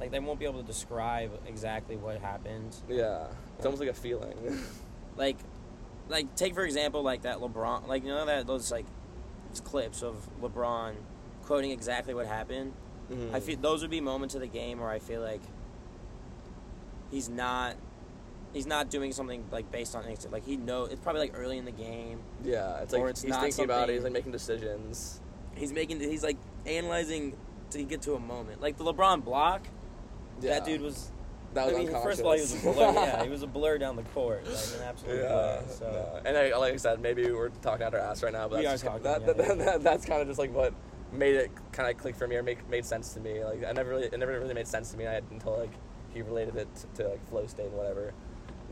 [0.00, 2.74] like they won't be able to describe exactly what happened.
[2.88, 3.28] Yeah.
[3.56, 4.36] It's almost like a feeling.
[5.18, 5.38] Like,
[6.10, 8.84] like take for example like that LeBron, like you know that those like
[9.60, 10.94] clips of LeBron
[11.42, 12.72] quoting exactly what happened.
[13.10, 13.32] Mhm.
[13.34, 15.42] I feel those would be moments of the game where I feel like
[17.10, 17.76] he's not
[18.52, 20.32] he's not doing something like based on instinct.
[20.32, 22.20] Like he know it's probably like early in the game.
[22.42, 23.94] Yeah, it's like it's he's not thinking about it.
[23.94, 25.20] He's like making decisions.
[25.54, 27.36] He's making he's like analyzing
[27.70, 28.60] to get to a moment.
[28.60, 29.66] Like the LeBron block,
[30.40, 30.54] Yeah.
[30.54, 31.12] That dude was.
[31.56, 32.92] That was I mean, first of all, he was a blur.
[32.94, 35.62] yeah, he was a blur down the court, like an absolute Yeah, blur.
[35.68, 35.84] So.
[35.90, 36.20] no.
[36.28, 38.82] and I, like I said, maybe we're talking out our ass right now, but that's
[38.82, 39.64] talking, that, yeah, that, yeah.
[39.64, 40.74] that- that's kind of just like what
[41.12, 43.42] made it kind of click for me or make made sense to me.
[43.42, 45.72] Like I never really, it never really made sense to me I, until like
[46.12, 48.12] he related it to, to like flow state and whatever.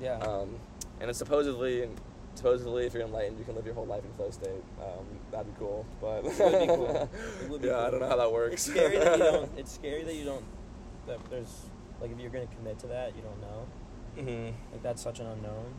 [0.01, 0.19] Yeah.
[0.19, 0.57] Um,
[1.01, 1.89] and it's supposedly,
[2.35, 4.63] supposedly, if you're enlightened, you can live your whole life in flow state.
[4.81, 7.11] Um, that'd be cool, but It would be cool.
[7.49, 8.55] Would be yeah, I don't know how that works.
[8.55, 9.51] It's scary that you don't.
[9.57, 10.45] It's scary that you don't.
[11.07, 11.67] That there's
[12.05, 13.67] like if you're gonna commit to that, you don't know.
[14.23, 15.75] hmm Like that's such an unknown.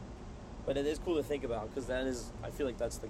[0.65, 3.07] but it is cool to think about because that is I feel like that's the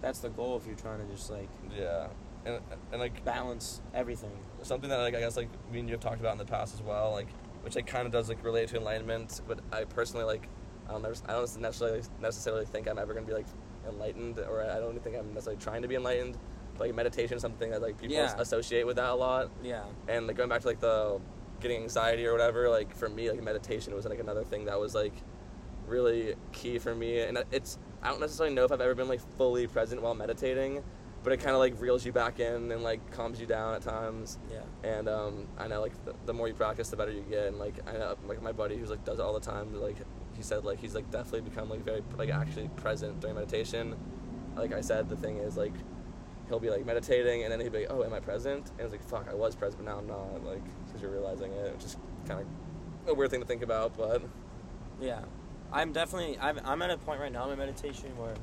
[0.00, 2.06] that's the goal if you're trying to just like Yeah,
[2.44, 2.60] and
[2.92, 4.30] and like balance everything.
[4.62, 6.74] something that like I guess like me and you have talked about in the past
[6.74, 7.28] as well, like
[7.62, 9.40] which like kind of does like relate to enlightenment.
[9.48, 10.48] But I personally like
[10.88, 13.46] I don't never, I don't necessarily necessarily think I'm ever gonna be like
[13.88, 16.36] enlightened, or I don't think I'm necessarily trying to be enlightened.
[16.76, 18.34] But like meditation is something that like people Yeah.
[18.38, 19.50] associate with that a lot.
[19.62, 19.84] Yeah.
[20.08, 21.20] And like going back to like the
[21.64, 24.94] getting anxiety or whatever, like for me like meditation was like another thing that was
[24.94, 25.14] like
[25.86, 27.20] really key for me.
[27.20, 30.84] And it's I don't necessarily know if I've ever been like fully present while meditating,
[31.22, 33.80] but it kind of like reels you back in and like calms you down at
[33.80, 34.38] times.
[34.52, 34.88] Yeah.
[34.88, 37.46] And um, I know like the, the more you practice, the better you get.
[37.46, 39.74] And like I know like my buddy who's like does it all the time.
[39.74, 39.96] Like
[40.36, 43.96] he said like he's like definitely become like very like actually present during meditation.
[44.54, 45.74] Like I said, the thing is like
[46.48, 48.70] he'll be like meditating and then he'd be like, oh, am I present?
[48.78, 50.44] And it's like fuck, I was present, but now I'm not.
[50.44, 52.46] Like because you're realizing it, which is kind of
[53.08, 54.22] a weird thing to think about, but
[55.00, 55.20] Yeah.
[55.72, 58.34] I'm definitely I'm, I'm at a point right now in my meditation where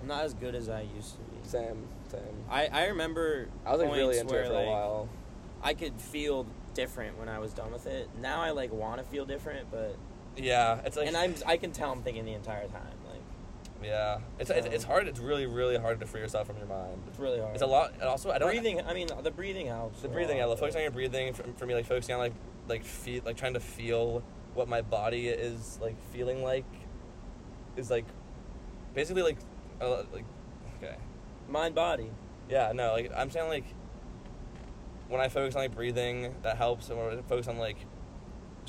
[0.00, 1.36] I'm not as good as I used to be.
[1.42, 2.20] same, same.
[2.48, 5.08] I, I remember I was like really into where it for like a while.
[5.62, 8.08] I could feel different when I was done with it.
[8.20, 9.96] Now I like want to feel different, but
[10.36, 12.94] Yeah, it's like and I'm I can tell I'm thinking the entire time.
[13.82, 15.06] Yeah, it's, it's Um, it's hard.
[15.08, 17.02] It's really really hard to free yourself from your mind.
[17.08, 17.54] it's really hard.
[17.54, 17.92] It's a lot.
[17.94, 18.80] And also, I don't breathing.
[18.84, 20.02] I mean, the breathing helps.
[20.02, 20.46] The breathing, yeah.
[20.46, 22.34] Focusing on your breathing for, for me, like focusing on like
[22.68, 24.22] like feel like trying to feel
[24.54, 26.64] what my body is like feeling like
[27.76, 28.04] is like
[28.94, 29.38] basically like
[29.80, 30.24] uh, like
[30.76, 30.96] okay
[31.48, 32.10] mind body.
[32.50, 33.64] yeah no like I'm saying like
[35.08, 37.76] when I focus on like breathing that helps or I focus on like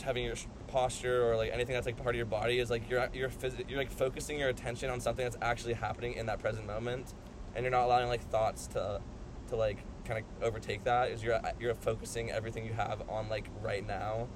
[0.03, 0.35] having your
[0.69, 3.67] posture or like anything that's like part of your body is like you're you're phys-
[3.69, 7.13] you're like focusing your attention on something that's actually happening in that present moment
[7.55, 9.01] and you're not allowing like thoughts to
[9.47, 13.47] to like kind of overtake that is you're you're focusing everything you have on like
[13.61, 14.27] right now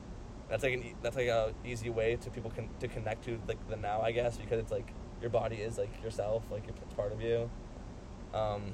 [0.50, 3.66] That's like an that's like a easy way to people can to connect to like
[3.70, 4.88] the now, I guess, because it's like
[5.22, 7.50] your body is like yourself, like it's part of you.
[8.34, 8.74] Um,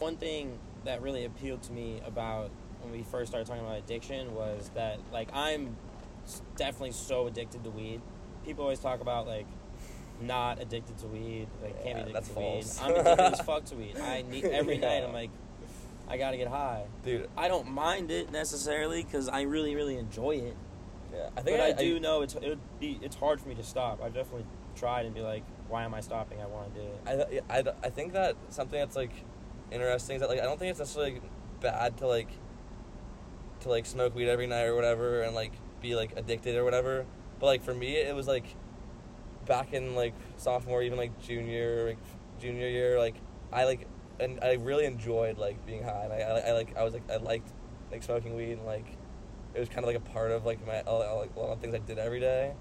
[0.00, 2.50] One thing that really appealed to me about
[2.82, 5.76] when we first started talking about addiction was that like I'm
[6.56, 8.00] definitely so addicted to weed.
[8.44, 9.46] People always talk about like
[10.20, 12.94] not addicted to weed, like can't Yeah, be that's addicted to weed.
[12.96, 13.98] I'm addicted as fuck to weed.
[13.98, 14.88] I need every Yeah.
[14.88, 15.04] night.
[15.04, 15.30] I'm like,
[16.08, 16.84] I gotta get high.
[17.04, 20.56] dude, I don't mind it necessarily because I really, really enjoy it.
[21.12, 23.54] yeah, I But think I, do know it's it would be it's hard for me
[23.56, 24.02] to stop.
[24.02, 26.40] I've definitely tried and be like, why am I stopping?
[26.40, 27.00] I want to do it.
[27.06, 29.12] I, th- I, th- I think that something that's like
[29.70, 31.20] interesting is that like I don't think it's necessarily
[31.60, 32.28] bad to like
[33.60, 37.06] to like smoke weed every night or whatever and like be like addicted or whatever.
[37.38, 38.44] But like for me, it was like
[39.46, 41.98] back in like sophomore, even like junior, like
[42.38, 43.16] junior year, like
[43.52, 43.86] I like
[44.18, 46.04] and I really enjoyed like being high.
[46.04, 47.50] And I, I, I like I was like I liked
[47.90, 48.86] like smoking weed and like
[49.54, 51.74] it was kind of like a part of like my like a lot of things
[51.74, 52.52] I did every day,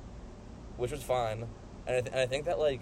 [0.77, 1.47] which was fun.
[1.87, 2.81] And I, th- and I think that like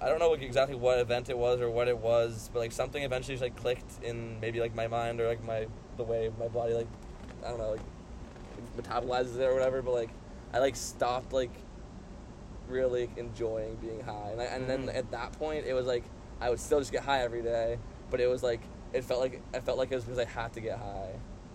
[0.00, 2.72] I don't know like, exactly what event it was or what it was, but like
[2.72, 6.30] something eventually just like clicked in maybe like my mind or like my the way
[6.38, 6.88] my body like
[7.44, 7.80] I don't know like
[8.82, 9.82] metabolizes it or whatever.
[9.82, 10.10] But like
[10.52, 11.50] I like stopped like
[12.68, 14.94] really enjoying being high, and I, and then Mhm.
[14.96, 16.04] at that point it was like
[16.40, 17.78] I would still just get high every day,
[18.10, 18.60] but it was like
[18.92, 21.12] it felt like I felt like it was because I had to get high,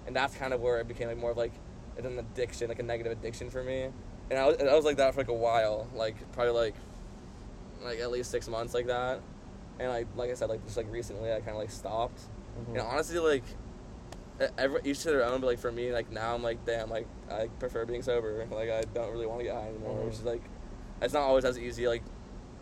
[0.08, 1.54] and that's kind of where it became like more of like
[1.98, 3.90] an addiction, like a negative addiction for me.
[4.30, 6.76] And I was, and I was like that for like a while, like probably like
[7.84, 9.20] like at least six months like that.
[9.80, 12.20] And like like I said, like just like recently, I kind of like stopped.
[12.60, 12.72] Mm-hmm.
[12.78, 13.44] And honestly, like
[14.58, 15.42] every each to their own.
[15.42, 18.46] But like for me, like now I'm like, damn, like I prefer being sober.
[18.52, 20.00] Like I don't really want to get high anymore.
[20.00, 20.06] Mhm.
[20.06, 20.42] Which is like,
[21.02, 22.04] it's not always as easy like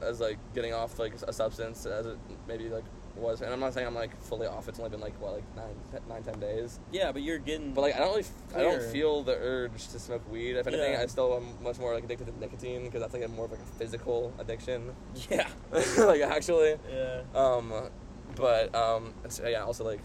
[0.01, 2.84] as like getting off like a substance as it maybe like
[3.15, 3.41] was.
[3.41, 4.67] And I'm not saying I'm like fully off.
[4.67, 5.75] It's only been like what like nine,
[6.10, 6.79] nine, ten days.
[6.91, 7.73] Yeah, but you're getting.
[7.73, 10.55] But like I don't really, I don't feel the urge to smoke weed.
[10.55, 11.01] If anything, Yeah.
[11.01, 13.51] I still am much more like addicted to nicotine because that's like a more of
[13.51, 14.95] like a physical addiction.
[15.29, 15.47] yeah,
[15.97, 17.21] like actually, yeah.
[17.36, 17.71] um,
[18.36, 19.63] but um, it's, yeah.
[19.65, 19.99] Also like,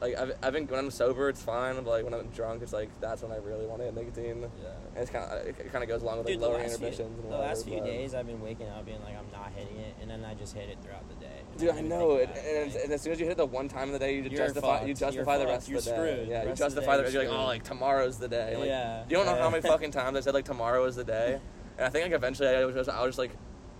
[0.00, 1.74] like I've, I've been when I'm sober, it's fine.
[1.76, 4.42] But like when I'm drunk, it's like that's when I really want to hit nicotine.
[4.42, 4.68] Yeah.
[4.94, 6.74] And it's kind of it kind of goes along with like Dude, the lowering few,
[6.76, 7.18] inhibitions.
[7.22, 9.76] and the last few but- days I've been waking up being like I'm not hitting
[9.76, 11.42] it, and then I just hit it throughout the day.
[11.58, 13.68] Dude, don't I know it, and, and as soon as you hit it the one
[13.68, 15.78] time of the day, you You're justify you justify You're the rest fucked.
[15.78, 16.12] of the You're day.
[16.14, 16.28] screwed.
[16.28, 17.12] Yeah, The you rest of the justify day the.
[17.12, 18.56] You're you're like, oh, like tomorrow's the day.
[18.56, 19.04] Like, yeah.
[19.08, 21.38] You don't know how many fucking times I said like tomorrow is the day,
[21.78, 23.32] and I think like eventually I was just I was just like,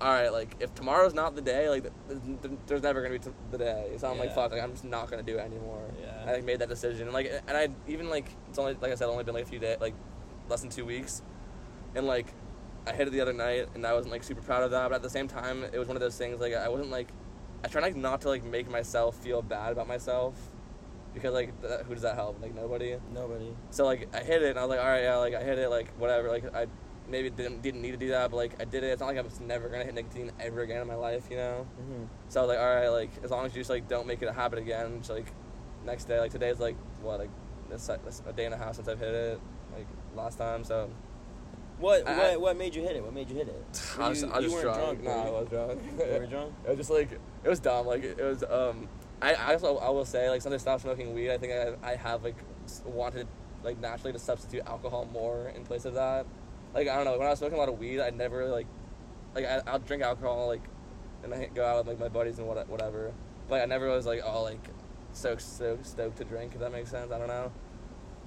[0.03, 3.19] all right, like if tomorrow's not the day, like th- th- there's never gonna be
[3.21, 3.93] t- the day.
[3.99, 4.35] So I'm like, Yeah.
[4.35, 5.83] fuck, like I'm just not gonna do it anymore.
[6.01, 6.21] Yeah.
[6.23, 8.91] And I like, made that decision, and like and I even like it's only like
[8.91, 9.95] I said only been like a few days, like
[10.49, 11.23] less than two weeks,
[11.95, 12.35] and like
[12.87, 14.97] I hit it the other night, and I wasn't like super proud of that, but
[14.97, 17.09] at the same time it was one of those things like I wasn't like
[17.65, 20.35] I try like not to like make myself feel bad about myself.
[21.15, 22.41] Because like, th- who does that help?
[22.41, 22.97] Like nobody.
[23.12, 23.55] Nobody.
[23.71, 25.59] So like I hit it and I was like, all right, yeah, like I hit
[25.59, 26.29] it, like whatever.
[26.29, 26.67] Like I
[27.09, 28.88] maybe didn't didn't need to do that, but like I did it.
[28.88, 31.37] It's not like I'm just never gonna hit nicotine ever again in my life, you
[31.37, 31.67] know.
[31.81, 32.05] Mm-hmm.
[32.29, 34.23] So I was like, all right, like as long as you just like don't make
[34.23, 34.99] it a habit again.
[34.99, 35.27] Just like
[35.85, 37.31] next day, like today's like what like
[37.71, 39.41] this, this a day and a half since I've hit it,
[39.75, 40.65] like last time.
[40.65, 40.91] So
[41.79, 43.03] What I- what what made you hit it?
[43.03, 43.95] What made you hit it?
[43.99, 45.03] I was, you, I was you just weren't drunk.
[45.03, 45.27] drunk.
[45.27, 45.81] No, I was drunk.
[45.99, 46.55] You were drunk.
[46.65, 47.11] It was just like
[47.45, 47.87] it was dumb.
[47.87, 48.43] Like it was.
[48.45, 48.88] Um,
[49.21, 51.93] I, I also I will say like since I stopped smoking weed, I think I
[51.93, 52.37] I have like
[52.85, 53.27] wanted
[53.65, 56.27] like naturally to substitute alcohol more in place of that.
[56.75, 58.51] Like I don't know when I was smoking a lot of weed, I never really
[58.51, 58.67] like
[59.35, 60.63] like I, I'll drink alcohol like
[61.23, 63.13] and I go out with like my buddies and what, whatever.
[63.49, 64.69] But I never was like oh like
[65.13, 67.13] so so stoked to drink if that makes sense.
[67.13, 67.53] I don't know.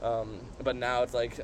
[0.01, 1.39] Um, but now it's like.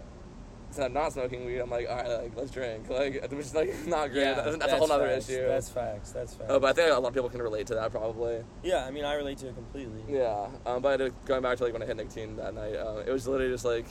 [0.69, 2.89] Since I'm not smoking weed, I'm like, all right, like let's drink.
[2.89, 4.23] Like, which is like not great.
[4.23, 5.45] that's, that's a whole other issue.
[5.45, 6.13] That's facts.
[6.13, 6.47] That's facts.
[6.47, 8.41] Oh, but I think a lot of people can relate to that probably.
[8.63, 10.01] yeah, I mean, I relate to it completely.
[10.07, 13.11] Yeah, um, but going back to like when I hit nicotine that night, uh, it
[13.11, 13.85] was literally just like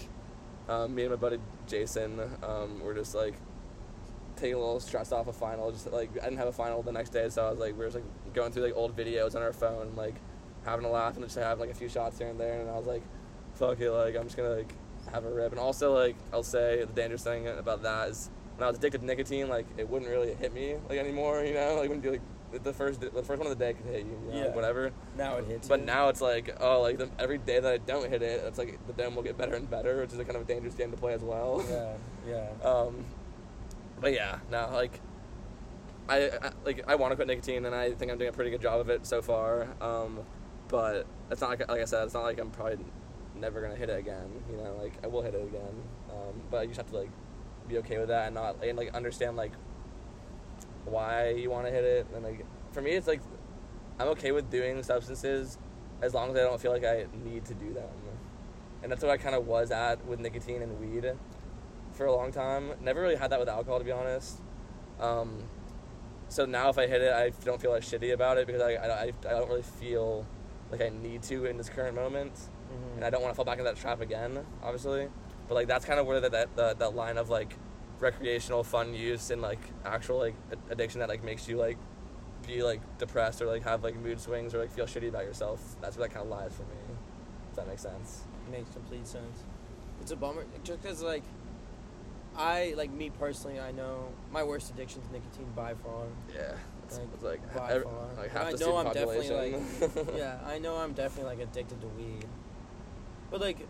[0.68, 3.34] um, me and my buddy Jason um, were just like
[4.36, 5.70] taking a little stress off a final.
[5.70, 7.78] Just like I didn't have a final the next day, so I was like we
[7.78, 10.14] were just like going through like old videos on our phone, and, like
[10.64, 12.76] having a laugh and just having like a few shots here and there, and I
[12.76, 13.02] was like,
[13.54, 14.74] fuck it, like I'm just gonna like
[15.12, 15.52] have a rip.
[15.52, 19.00] And also like I'll say the dangerous thing about that is when I was addicted
[19.00, 22.12] to nicotine, like it wouldn't really hit me like anymore, you know, like when you
[22.12, 22.20] like
[22.62, 24.54] the first the first one of the day could hit you, you know, like, Yeah.
[24.54, 24.90] whatever.
[25.16, 25.68] Now it hits.
[25.68, 25.86] But you.
[25.86, 28.84] now it's like, oh, like the, every day that I don't hit it, it's like
[28.86, 30.90] the dome will get better and better, which is a kind of a dangerous game
[30.90, 31.64] to play as well.
[31.70, 31.92] Yeah,
[32.62, 32.68] yeah.
[32.68, 33.04] Um,
[34.00, 35.00] but yeah, no, like,
[36.08, 38.50] I, I like I want to quit nicotine, and I think I'm doing a pretty
[38.50, 39.68] good job of it so far.
[39.80, 40.20] Um,
[40.68, 42.78] but it's not like like I said, it's not like I'm probably
[43.36, 44.28] never gonna hit it again.
[44.50, 45.82] You know, like I will hit it again.
[46.10, 47.10] Um, but you just have to like
[47.68, 49.52] be okay with that and not and like understand like
[50.90, 52.06] why you want to hit it.
[52.14, 53.20] And like for me, it's like
[53.98, 55.58] I'm okay with doing substances
[56.02, 57.88] as long as I don't feel like I need to do them.
[58.82, 61.12] And that's what I kind of was at with nicotine and weed
[61.92, 62.70] for a long time.
[62.80, 64.40] Never really had that with alcohol, to be honest.
[64.98, 65.42] Um,
[66.28, 68.74] so now if I hit it, I don't feel as shitty about it because I,
[68.76, 70.26] I, I don't really feel
[70.70, 72.96] like I need to in this current moment, Mhm.
[72.96, 75.08] and I don't want to fall back into that trap again, obviously.
[75.48, 77.56] But like that's kind of where that that that, that line of like
[78.00, 80.34] recreational fun use and like actual like
[80.70, 81.76] addiction that like makes you like
[82.46, 85.76] be like depressed or like have like mood swings or like feel shitty about yourself.
[85.80, 86.96] That's where that kind of lies for me.
[87.50, 88.22] If that makes sense.
[88.50, 89.44] makes complete sense.
[90.00, 91.22] It's a bummer just because like
[92.36, 93.60] I like me personally.
[93.60, 96.04] I know my worst addiction is nicotine by far.
[96.34, 96.54] Yeah,
[96.86, 98.08] it's Like, it's like, by ev- far.
[98.16, 101.80] like half I the know I'm definitely like yeah, I know I'm definitely like addicted
[101.82, 102.24] to weed.
[103.30, 103.66] But like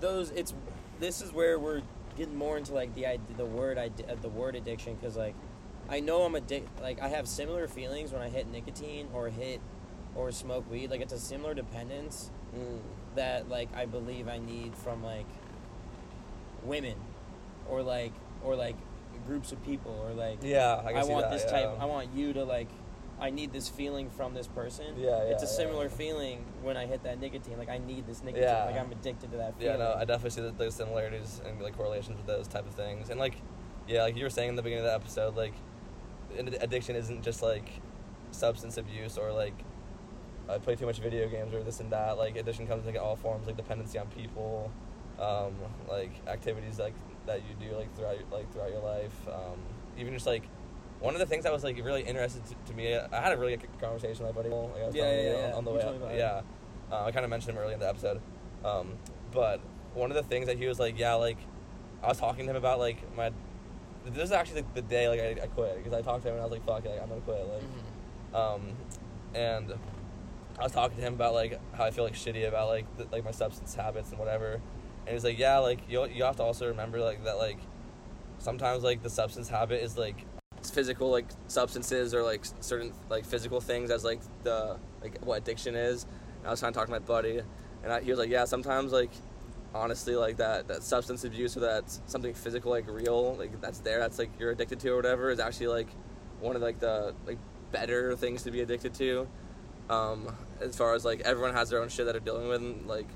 [0.00, 0.52] those it's
[1.00, 1.82] this is where we're
[2.18, 3.06] getting more into like the
[3.36, 5.34] the word id- uh, the word addiction cuz like
[5.88, 9.60] I know I'm addicted like I have similar feelings when I hit nicotine or hit
[10.14, 12.78] or smoke weed like it's a similar dependence Mm.
[13.14, 15.26] that like I believe I need from like
[16.64, 16.94] women
[17.68, 18.12] or like
[18.42, 18.76] or like
[19.26, 21.50] groups of people or like Yeah, I, I, want that, this yeah.
[21.50, 21.80] type.
[21.80, 22.68] I want you to like.
[23.20, 24.94] I need this feeling from this person.
[24.96, 25.52] Yeah, yeah, It's a yeah.
[25.52, 27.58] similar feeling when I hit that nicotine.
[27.58, 28.44] Like I need this nicotine.
[28.48, 28.64] Yeah.
[28.64, 29.78] Like I'm addicted to that feeling.
[29.78, 32.74] Yeah, no, I definitely see that those similarities and like correlations with those type of
[32.74, 33.10] things.
[33.10, 33.34] And like,
[33.88, 35.54] yeah, like you were saying in the beginning of the episode, like,
[36.36, 37.68] addiction isn't just like
[38.30, 39.54] substance abuse or like
[40.48, 42.18] I play too much video games or this and that.
[42.18, 44.70] Like, addiction comes in like, all forms, like dependency on people,
[45.18, 45.54] um,
[45.88, 46.94] like activities like
[47.26, 49.14] that you do like throughout your, like throughout your life.
[49.28, 49.58] Um,
[49.98, 50.44] even just like
[51.00, 52.94] one of the things that was like really interested to, to me.
[52.96, 54.54] I had a really good conversation with my buddy.
[54.54, 55.46] Like, I was Yeah, yeah, you yeah.
[55.46, 55.90] on, on the way up.
[55.92, 56.18] me about it.
[56.18, 56.40] Yeah,
[56.90, 58.20] uh, I kind of mentioned him early in the episode.
[58.64, 58.96] Um,
[59.32, 59.60] but
[59.94, 61.38] one of the things that he was like, yeah, like
[62.02, 63.30] I was talking to him about like my.
[64.06, 66.34] This is actually the, the day like I, I quit because I talked to him
[66.34, 67.46] and I was like, fuck, it, like, I'm gonna quit.
[67.46, 68.54] Like, Mhm.
[68.56, 68.72] um,
[69.34, 69.74] and
[70.58, 73.06] I was talking to him about like how I feel like shitty about like the,
[73.12, 74.54] like my substance habits and whatever,
[75.06, 77.58] and he's like, yeah, like you you have to also remember like that like
[78.38, 80.24] sometimes like the substance habit is like
[80.62, 85.74] physical like substances or like certain like physical things as like the like what addiction
[85.74, 86.04] is.
[86.38, 87.40] And I was trying to talk to my buddy,
[87.82, 89.10] and I, he was like, yeah, sometimes like
[89.74, 93.98] honestly like that that substance abuse or that something physical like real like that's there
[93.98, 95.88] that's like you're addicted to or whatever is actually like
[96.40, 97.38] one of like the like
[97.70, 99.28] better things to be addicted to
[99.90, 102.86] um as far as like everyone has their own shit that they're dealing with and,
[102.86, 103.08] like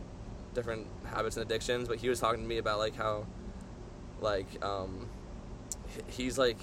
[0.53, 3.26] different habits and addictions but he was talking to me about like how
[4.20, 5.09] like um
[6.09, 6.59] he's like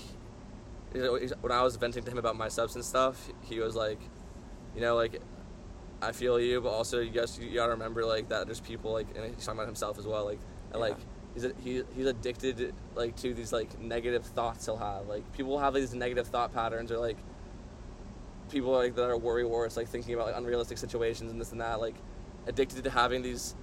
[0.93, 3.99] when I was venting to him about my substance stuff he was like
[4.75, 5.21] you know like
[6.01, 9.07] I feel you, but also you guys you gotta remember like that there's people like
[9.15, 10.39] and he's talking about himself as well like
[10.71, 10.95] and, like
[11.33, 15.51] he's a, he, he's addicted like to these like negative thoughts he'll have like people
[15.51, 17.17] will have these negative thought patterns or like
[18.49, 21.61] people like that are worry warts like thinking about like unrealistic situations and this and
[21.61, 21.95] that like
[22.47, 23.55] addicted to having these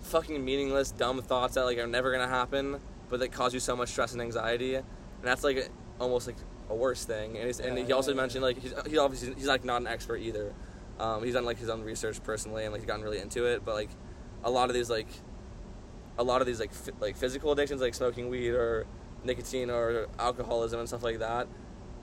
[0.00, 3.74] fucking meaningless dumb thoughts that like are never gonna happen but that cause you so
[3.74, 4.84] much stress and anxiety and
[5.22, 6.36] that's like almost like
[6.68, 7.36] a worse thing.
[7.36, 9.80] And, he's, and Yeah, he also yeah, mentioned like he's, he's obviously he's like not
[9.80, 10.52] an expert either.
[10.98, 13.64] Um, he's done like his own research personally and like he's gotten really into it.
[13.64, 13.90] But like
[14.42, 15.08] a lot of these like
[16.18, 18.86] a lot of these like f- like physical addictions like smoking weed or
[19.24, 21.48] nicotine or alcoholism and stuff like that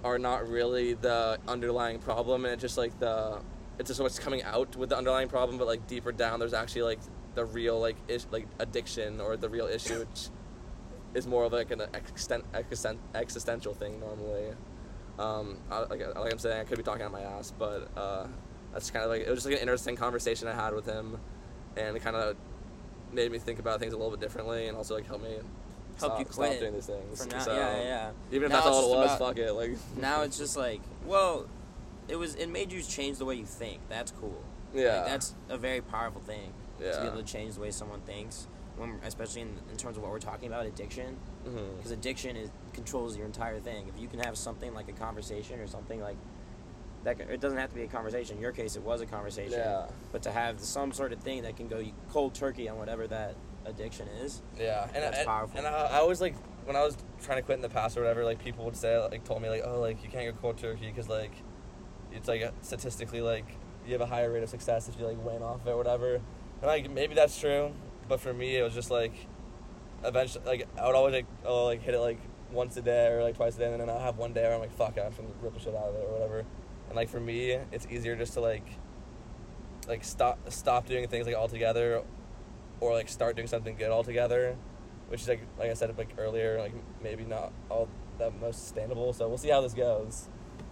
[0.04, 2.46] are not really the underlying problem.
[2.46, 3.42] And it's just like the
[3.80, 5.58] it's just what's coming out with the underlying problem.
[5.58, 7.00] But like deeper down there's actually like
[7.36, 10.30] the real like ish, like addiction or the real issue which
[11.14, 14.54] is more of like an extent, existen- existential thing normally
[15.20, 18.28] um, I, like, like I'm saying I could be talking on my ass but uh,
[18.74, 21.18] that's kind of like it was just like an interesting conversation I had with him
[21.78, 22.36] and it kind of
[23.12, 25.36] made me think about things a little bit differently and also like help me
[26.00, 28.12] Help stop, you stop quit doing these things For now, So, yeah, yeah.
[28.32, 30.82] even if Now that's all it was about- fuck it like Now it's just like,
[31.06, 31.48] well,
[32.08, 32.36] it was.
[32.36, 33.80] It made you change the way you think.
[33.88, 34.42] That's cool.
[34.74, 36.94] yeah Like, that's a very powerful thing Yeah.
[36.94, 38.48] to be able to change the way someone thinks.
[38.82, 41.16] When, especially in, in terms of what we're talking about, addiction.
[41.48, 41.78] Mm-hmm.
[41.78, 43.88] Because addiction is controls your entire thing.
[43.88, 46.18] If you can have something like a conversation or something like
[47.04, 48.38] that, can- it doesn't have to be a conversation.
[48.38, 49.60] In your case, it was a conversation.
[49.60, 49.86] Yeah.
[50.12, 53.36] But to have some sort of thing that can go cold turkey on whatever that
[53.66, 54.42] addiction is.
[54.60, 55.58] Yeah, and That's and, powerful.
[55.60, 58.02] and I, I always like when I was trying to quit in the past or
[58.02, 60.58] whatever, like people would say like told me like oh like you can't go cold
[60.58, 61.34] turkey because like
[62.12, 63.46] it's like statistically like
[63.86, 66.16] you have a higher rate of success if you like went off it or whatever,
[66.16, 66.24] and
[66.64, 67.74] like maybe that's true,
[68.08, 69.14] but for me it was just like
[70.04, 72.20] eventually like I would always like oh like hit it like
[72.52, 74.56] once a day or like twice a day and then I'll have one day where
[74.56, 76.46] I'm like fuck I'm gonna rip the shit out of it or whatever,
[76.88, 78.66] and like for me it's easier just to like
[79.88, 82.04] like stop stop doing things like altogether
[82.80, 84.58] or like start doing something good altogether,
[85.08, 87.88] which is like like I said like earlier, like maybe not all
[88.18, 89.14] that most sustainable.
[89.14, 90.28] So we'll see how this goes.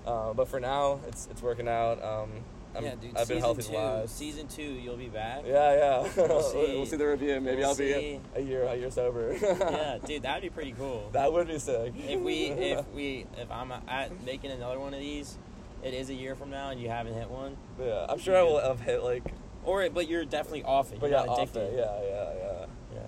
[0.05, 2.03] Uh, but for now, it's it's working out.
[2.03, 2.43] Um,
[2.75, 3.09] I'm, yeah, dude.
[3.17, 4.07] I've been season healthy two.
[4.07, 5.43] Season two, you'll be back.
[5.45, 6.09] Yeah, yeah.
[6.15, 6.85] We'll we'll, see.
[6.85, 6.95] see.
[6.97, 7.41] the review.
[7.41, 9.35] Maybe We'll I'll be a year a year sober.
[9.41, 11.09] yeah, dude, that'd be pretty cool.
[11.13, 11.93] that would be sick.
[11.97, 15.37] if we if we if I'm at making another one of these,
[15.83, 18.43] it is a year from now and you haven't hit one, yeah, I'm sure I
[18.43, 19.23] will have hit like,
[19.63, 20.99] or but you're definitely off it.
[20.99, 21.73] but You're yeah, not off it.
[21.75, 22.65] Yeah, yeah, yeah.
[22.93, 22.99] yeah.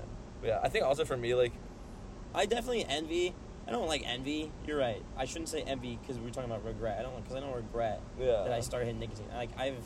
[0.44, 1.54] Yeah, I think also for me, like,
[2.34, 3.36] I definitely envy.
[3.72, 4.52] I don't like envy.
[4.68, 5.02] You're right.
[5.16, 7.00] I shouldn't say envy because we are talking about regret.
[7.00, 9.28] I don't because I don't regret yeah, that I started hitting nicotine.
[9.34, 9.78] Like I've,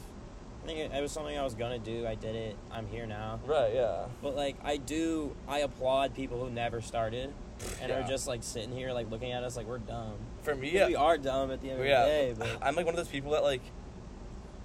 [0.63, 2.07] I think it, it was something I was gonna do.
[2.07, 2.57] I did it.
[2.71, 3.39] I'm here now.
[3.45, 7.31] right, yeah, But like I do, I applaud people who never started
[7.79, 8.03] and Yeah.
[8.03, 10.15] are just like sitting here like looking at us like we're dumb.
[10.41, 12.01] for me, yeah, We are dumb at the end of yeah.
[12.05, 12.35] the day.
[12.35, 13.61] But I'm like one of those people that like,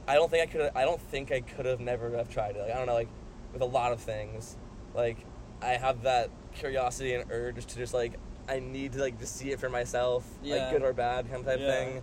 [0.08, 0.70] I don't think I could.
[0.74, 2.60] I don't think I could have never have tried it.
[2.60, 3.08] Like I don't know, like
[3.52, 4.56] with a lot of things,
[4.94, 5.18] like
[5.60, 8.14] I have that curiosity and urge to just like
[8.50, 10.56] I need to like to see it for myself, Yeah.
[10.56, 11.72] like good or bad kind of type Yeah.
[11.72, 12.02] thing.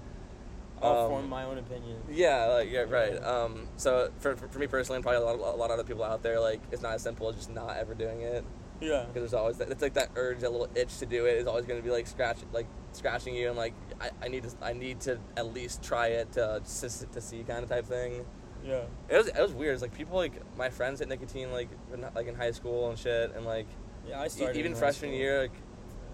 [0.81, 2.01] I'll Um, form my own opinion.
[2.09, 3.21] Yeah, like yeah, right.
[3.23, 5.79] Um, so for, for for me personally, and probably a lot, of, a lot of
[5.79, 8.43] other people out there, like it's not as simple as just not ever doing it.
[8.79, 9.05] Yeah.
[9.05, 11.47] because there's always that, it's like that urge, that little itch to do it is
[11.47, 14.51] always going to be like scratch, like scratching you, and like I, I need to,
[14.61, 18.23] I need to at least try it to to, to see kind of type thing.
[18.63, 18.83] Yeah.
[19.09, 19.73] It was it was weird.
[19.73, 22.99] It's like people like my friends hit nicotine like in, like in high school and
[22.99, 23.65] shit, and like
[24.07, 24.21] Yeah.
[24.21, 25.19] I started even freshman school.
[25.19, 25.51] year like,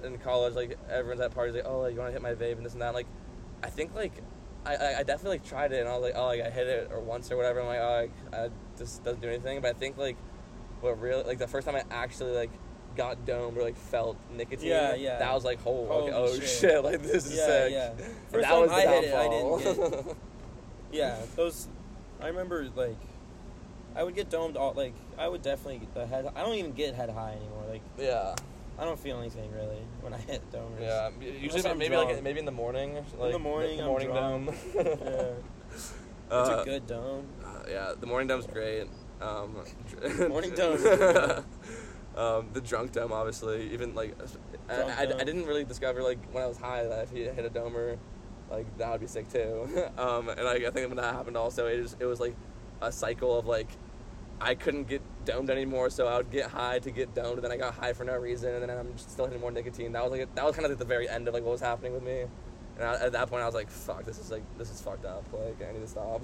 [0.04, 2.58] in college, like everyone's at parties like, oh, like, you want to hit my vape
[2.58, 2.94] and this and that.
[2.94, 3.08] Like,
[3.64, 4.14] I think like.
[4.66, 6.68] I, I, I definitely like, tried it and I was like, oh, like I hit
[6.68, 7.60] it or once or whatever.
[7.60, 9.60] I'm like, oh, like, I, this doesn't do anything.
[9.60, 10.16] But I think like,
[10.80, 12.50] what really like the first time I actually like
[12.96, 14.70] got domed or like felt nicotine.
[14.70, 15.20] Yeah, yeah.
[15.20, 16.48] That was like, oh, Holy okay, oh shit.
[16.48, 16.82] shit.
[16.84, 17.72] like this is Yeah, sick.
[17.74, 17.90] yeah.
[18.32, 19.60] First that time was the I hit it, I downfall.
[19.60, 20.16] didn't get-
[20.94, 21.18] Yeah.
[21.36, 21.68] Those.
[22.22, 22.96] I remember like,
[23.98, 26.26] I would get domed all like I would definitely get the head.
[26.38, 27.66] I don't even get head high anymore.
[27.70, 28.34] Like yeah,
[28.80, 30.82] I don't feel anything really when I hit domers.
[30.82, 31.10] yeah.
[31.40, 32.10] Usually I'm maybe drunk.
[32.12, 34.50] like maybe in the morning, like the morning, the morning dome.
[34.76, 35.26] Yeah.
[36.32, 37.28] It's Uh, a good dome.
[37.46, 38.88] Uh, yeah, the morning dome's great.
[39.22, 39.58] Um,
[40.30, 41.44] Morning good.
[42.18, 43.72] um, the drunk dome, obviously.
[43.72, 44.16] Even like,
[44.70, 45.02] I, I.
[45.02, 47.98] I didn't really discover like when I was high that if you hit a domer,
[48.50, 49.68] like that would be sick too.
[49.98, 52.36] um, and like, I think when that happened, also it was it was like
[52.82, 53.70] a cycle of like
[54.44, 57.52] I couldn't get domed anymore, so I would get high to get domed, and then
[57.52, 59.92] I got high for no reason, and then I'm still hitting more nicotine.
[59.94, 61.62] That was like that was kind of like the very end of like what was
[61.62, 62.26] happening with me.
[62.78, 65.06] And I, at that point, I was like, "Fuck, this is like this is fucked
[65.06, 65.24] up.
[65.32, 66.24] Like, I need to stop."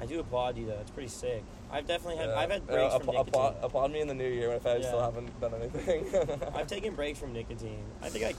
[0.00, 0.78] I do applaud you though.
[0.80, 1.42] It's pretty sick.
[1.72, 2.28] I've definitely had.
[2.28, 2.38] Yeah.
[2.38, 3.20] I've had Yeah, breaks from nicotine.
[3.28, 6.06] applaud, applaud me in the new year if I still haven't done anything.
[6.54, 7.82] I've taken breaks from nicotine.
[8.00, 8.34] I think I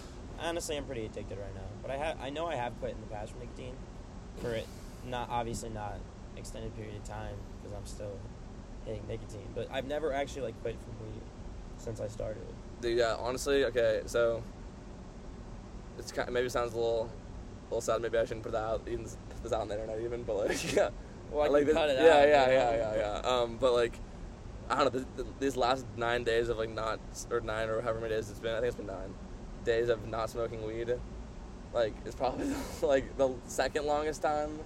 [0.47, 1.67] honestly I'm pretty addicted right now.
[1.81, 3.75] But I have I know I have quit in the past from nicotine.
[4.37, 4.65] For it
[5.05, 5.99] not obviously not
[6.37, 8.17] extended period of time because I'm still
[8.89, 9.47] hitting nicotine.
[9.55, 11.21] But I've never actually like quit from weed
[11.77, 12.43] since I started.
[12.81, 14.43] Dude, yeah, honestly, okay, so
[15.97, 18.01] it's kind maybe it sounds a little, a little sad.
[18.01, 20.23] Maybe I shouldn't put that out, even put this out on the internet, even.
[20.23, 20.89] But like, yeah,
[21.31, 23.29] Well, I like this- cut it yeah, out, yeah, but- yeah, yeah, yeah.
[23.29, 23.93] Um, but like,
[24.69, 24.99] I don't know.
[25.01, 28.29] Th- th- these last nine days of like not or nine or however many days
[28.29, 28.51] it's been.
[28.53, 29.13] I think it's been nine
[29.65, 30.93] days of not smoking weed.
[31.73, 34.59] Like, it's probably like the second longest time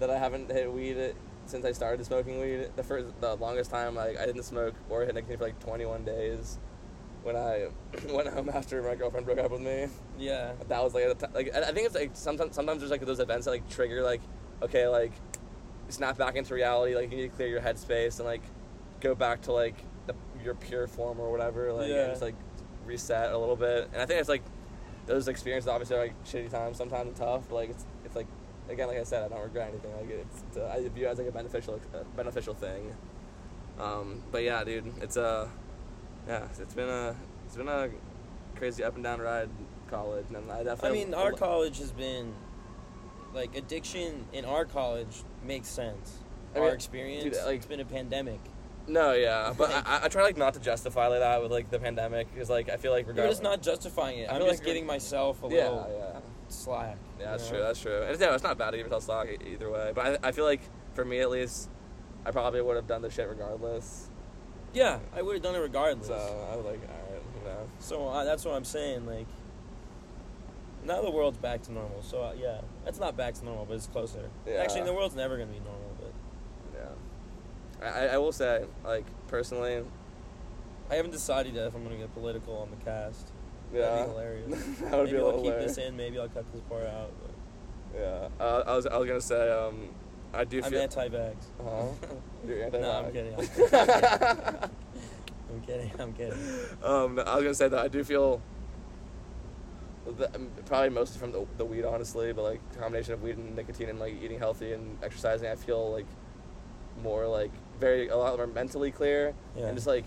[0.00, 1.14] that I haven't hit weed
[1.48, 2.70] since I started smoking weed.
[2.76, 6.04] The first, the longest time like I didn't smoke or hit nicotine for like 21
[6.04, 6.58] days.
[7.22, 7.68] When I
[8.12, 9.86] went home after my girlfriend broke up with me,
[10.18, 10.52] Yeah.
[10.68, 13.46] that was like t- like I think it's like sometimes sometimes there's like those events
[13.46, 14.20] that like trigger like
[14.62, 15.12] okay like
[15.88, 18.42] snap back into reality like you need to clear your headspace and like
[19.00, 19.76] go back to like
[20.06, 22.08] the, your pure form or whatever like Yeah.
[22.08, 22.34] just like
[22.86, 24.42] reset a little bit and I think it's like
[25.06, 27.86] those experiences obviously are like shitty times sometimes tough but like it's
[28.68, 31.10] again like I said I don't regret anything like it's, it's a, I view it
[31.10, 32.94] as like a beneficial uh, beneficial thing
[33.78, 35.48] um, but yeah dude it's a
[36.26, 37.16] yeah it's been a
[37.46, 37.88] it's been a
[38.56, 39.48] crazy up and down ride
[39.88, 41.02] college and I definitely.
[41.02, 42.34] I mean, our college has been
[43.34, 46.18] like addiction in our college makes sense.
[46.54, 48.40] I our experience, dude, like- it's been a pandemic.
[48.86, 51.78] No, yeah, but I, I try like not to justify like that with like the
[51.78, 53.36] pandemic because like I feel like regardless.
[53.36, 54.30] it's not justifying it.
[54.30, 56.96] I I'm just like giving myself a Yeah, little yeah, slack.
[57.20, 57.30] yeah.
[57.32, 57.58] That's true.
[57.58, 58.02] That's true.
[58.02, 59.92] And it's, it's not bad to give yourself slack either way.
[59.94, 60.60] But I, I feel like
[60.94, 61.68] for me at least,
[62.26, 64.10] I probably would have done the shit regardless.
[64.74, 66.08] Yeah, I would have done it regardless.
[66.08, 67.68] So I was like, all right, you know.
[67.78, 69.06] So uh, that's what I'm saying.
[69.06, 69.26] Like,
[70.84, 72.02] now the world's back to normal.
[72.02, 74.28] So uh, yeah, that's not back to normal, but it's closer.
[74.46, 74.54] Yeah.
[74.56, 75.96] Actually, the world's never gonna be normal.
[76.00, 76.12] But
[76.74, 77.86] Yeah.
[77.88, 79.82] I, I- I will say, like personally,
[80.90, 83.32] I haven't decided yet if I'm gonna get political on the cast.
[83.72, 84.50] Yeah, That'd be hilarious.
[84.80, 85.96] that would maybe be I'll little keep this in.
[85.96, 87.10] Maybe I'll cut this part out.
[87.22, 89.88] But Yeah, uh, I was I was gonna say, um,
[90.34, 90.80] I do feel I'm feel.
[90.82, 91.36] anti-vax.
[91.62, 91.86] Huh?
[92.46, 93.34] You're anti no, I'm kidding.
[95.50, 95.90] I'm kidding.
[95.98, 96.38] I'm kidding.
[96.82, 98.40] um, I was gonna say that I do feel
[100.18, 103.54] that, um, probably mostly from the, the weed, honestly, but like combination of weed and
[103.56, 106.06] nicotine and like eating healthy and exercising, I feel like
[107.02, 109.66] more like very a lot more mentally clear Yeah.
[109.66, 110.04] and just like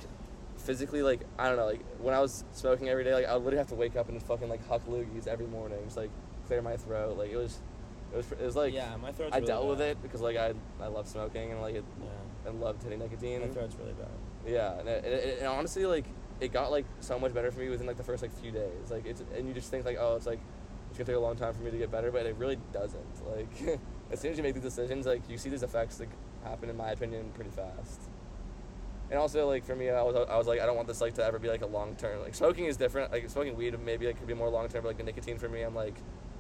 [0.61, 3.43] physically like I don't know like when I was smoking every day like I would
[3.43, 6.11] literally have to wake up and fucking like huck loogies every morning just like
[6.47, 7.59] clear my throat like it was
[8.13, 10.37] it was it was like yeah, my throat I really dealt with it because like
[10.37, 13.41] I I love smoking and like it, Yeah, and loved hitting nicotine.
[13.41, 14.09] My throat's really bad.
[14.45, 16.05] yeah and, it, it, and honestly like
[16.39, 18.89] it got like so much better for me within like the first like few days
[18.89, 20.39] like it's and you just think like oh it's like
[20.89, 23.27] it's gonna take a long time for me to get better but it really doesn't
[23.35, 23.79] like
[24.11, 26.09] as soon as you make these decisions like you see these effects like
[26.43, 28.01] happen in my opinion pretty fast
[29.11, 31.13] and also like for me I was I was like I don't want this like
[31.15, 34.07] to ever be like a long term like smoking is different like smoking weed maybe
[34.07, 35.95] like could be more long term but like the nicotine for me I'm like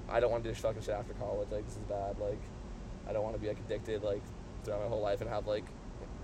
[0.09, 2.41] I don't want to do this fucking shit after college like this is bad like
[3.07, 4.23] I don't want to be like addicted like
[4.63, 5.65] throughout my whole life and have like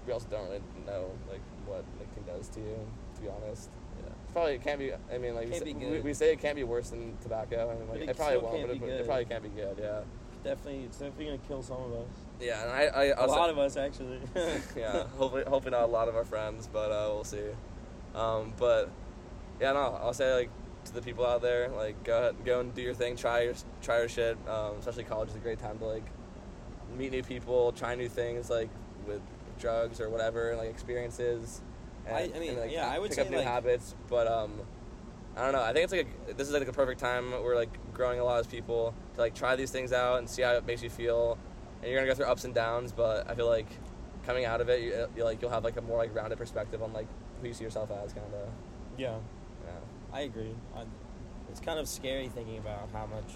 [0.07, 2.79] we also don't really know like what nicotine does to you
[3.15, 3.69] to be honest
[4.01, 4.09] Yeah.
[4.23, 6.55] it's probably it can't be I mean like we say, we, we say it can't
[6.55, 9.43] be worse than tobacco and like it it, probably won't but it, it probably can't
[9.43, 9.99] be good yeah
[10.43, 12.07] Definitely, it's definitely gonna kill some of us.
[12.39, 14.19] Yeah and I I A also, lot of us actually.
[14.75, 17.41] yeah, hopefully, hopefully not a lot of our friends, but uh, we'll see.
[18.15, 18.89] Um, but
[19.59, 20.49] yeah, no, I'll say like
[20.85, 23.53] to the people out there, like go ahead, go and do your thing, try your
[23.81, 24.37] try your shit.
[24.47, 26.05] Um, especially college is a great time to like
[26.97, 28.69] meet new people, try new things, like
[29.07, 29.21] with
[29.59, 31.61] drugs or whatever, and like experiences.
[32.05, 33.95] And, I- I mean, and, like, yeah, I would pick say, up new like- habits,
[34.09, 34.53] but um.
[35.35, 35.61] I don't know.
[35.61, 37.29] I think it's like a, this is like a perfect time.
[37.29, 40.41] We're like growing a lot as people to like try these things out and see
[40.41, 41.37] how it makes you feel.
[41.81, 43.67] And you're gonna go through ups and downs, but I feel like
[44.25, 46.81] coming out of it, you, you like you'll have like a more like rounded perspective
[46.81, 47.07] on like
[47.41, 48.49] who you see yourself as, kind of.
[48.97, 49.17] yeah,
[49.65, 49.71] Yeah.
[50.11, 50.55] I agree.
[50.75, 50.83] I,
[51.49, 53.31] it's kind of scary thinking about how much,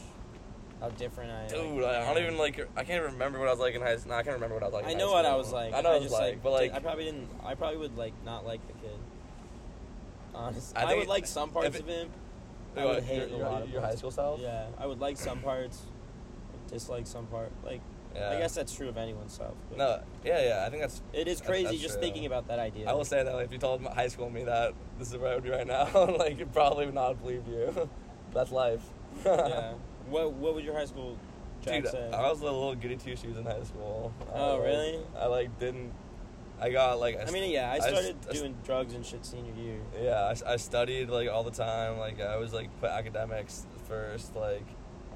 [0.79, 1.43] how different I.
[1.43, 1.49] Am.
[1.75, 2.59] Dude, like, I don't even like.
[2.75, 4.11] I can't even remember what I was like in high school.
[4.11, 4.85] No, I can't remember what I was like.
[4.85, 5.73] I in know high what I was like.
[5.73, 7.29] I know what I was just, like, but like, I probably didn't.
[7.45, 8.97] I probably would like not like the kid.
[10.33, 12.09] Honestly, I I, would like some parts it- of him.
[12.75, 14.39] I would hate your, a your, of your high school self.
[14.39, 15.81] Yeah, I would like some parts,
[16.67, 17.51] dislike some part.
[17.65, 17.81] Like,
[18.16, 18.32] Yeah.
[18.32, 19.55] I guess that's true of anyone's self.
[19.70, 20.01] but No.
[20.24, 20.64] Yeah, yeah.
[20.66, 21.01] I think that's.
[21.14, 22.01] it is that's- crazy that's just true.
[22.03, 22.89] thinking about that idea.
[22.89, 25.18] I will say that like, if you told my high school me that this is
[25.18, 25.88] where I would be right now,
[26.18, 27.89] like you'd probably would not believe you.
[28.34, 28.84] that's life.
[29.26, 29.74] yeah.
[30.09, 31.16] What What would your high school
[31.64, 32.09] Jack Dude, say?
[32.12, 34.12] I was a little goody two shoes in high school.
[34.34, 34.99] I, Oh, really?
[35.18, 35.93] I like didn't.
[36.59, 37.18] I got like.
[37.26, 39.80] I mean, yeah, I started st- doing drugs and shit senior year.
[40.01, 41.97] Yeah, I, I studied like all the time.
[41.99, 44.36] Like I was like put academics first.
[44.36, 44.66] Like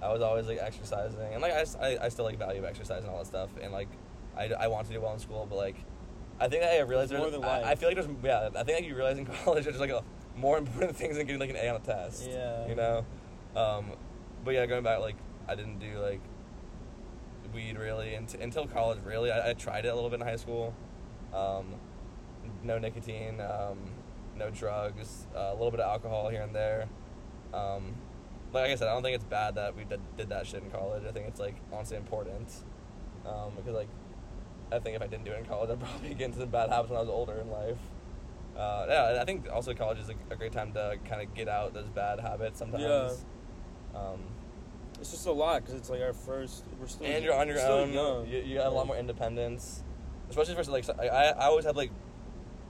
[0.05, 3.17] I was always like exercising, and like I, I still like value exercise and all
[3.19, 3.49] that stuff.
[3.61, 3.89] And like
[4.37, 5.75] I, I want to do well in school, but like
[6.39, 7.71] I think I realized There's more there's- than I.
[7.71, 8.49] I feel like there's yeah.
[8.59, 10.03] I think like you realize in college there's like a
[10.35, 12.29] more important things than getting like an A on a test.
[12.29, 12.67] Yeah.
[12.67, 13.05] You know,
[13.55, 13.91] um,
[14.43, 15.15] but yeah, going back like
[15.47, 16.21] I didn't do like
[17.53, 18.99] weed really unt- until college.
[19.05, 20.73] Really, I, I tried it a little bit in high school.
[21.33, 21.75] Um,
[22.63, 23.77] no nicotine, um,
[24.37, 26.87] no drugs, uh, a little bit of alcohol here and there.
[27.53, 27.95] Um,
[28.61, 30.69] like I said, I don't think it's bad that we did, did that shit in
[30.71, 31.03] college.
[31.07, 32.51] I think it's like honestly important
[33.25, 33.89] um, because like
[34.71, 36.69] I think if I didn't do it in college, I'd probably get into some bad
[36.69, 37.77] habits when I was older in life.
[38.57, 41.47] Uh, yeah, I think also college is a, a great time to kind of get
[41.49, 42.83] out those bad habits sometimes.
[42.83, 43.99] Yeah.
[43.99, 44.21] Um,
[44.99, 46.63] It's just a lot because it's like our first.
[46.79, 47.05] We're still.
[47.05, 47.91] and you're on your own.
[47.91, 48.27] Young.
[48.27, 49.83] You, you have a lot more independence,
[50.29, 51.91] especially for like I, I I always had like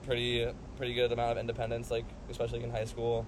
[0.02, 3.24] pretty pretty good amount of independence, like especially in high school.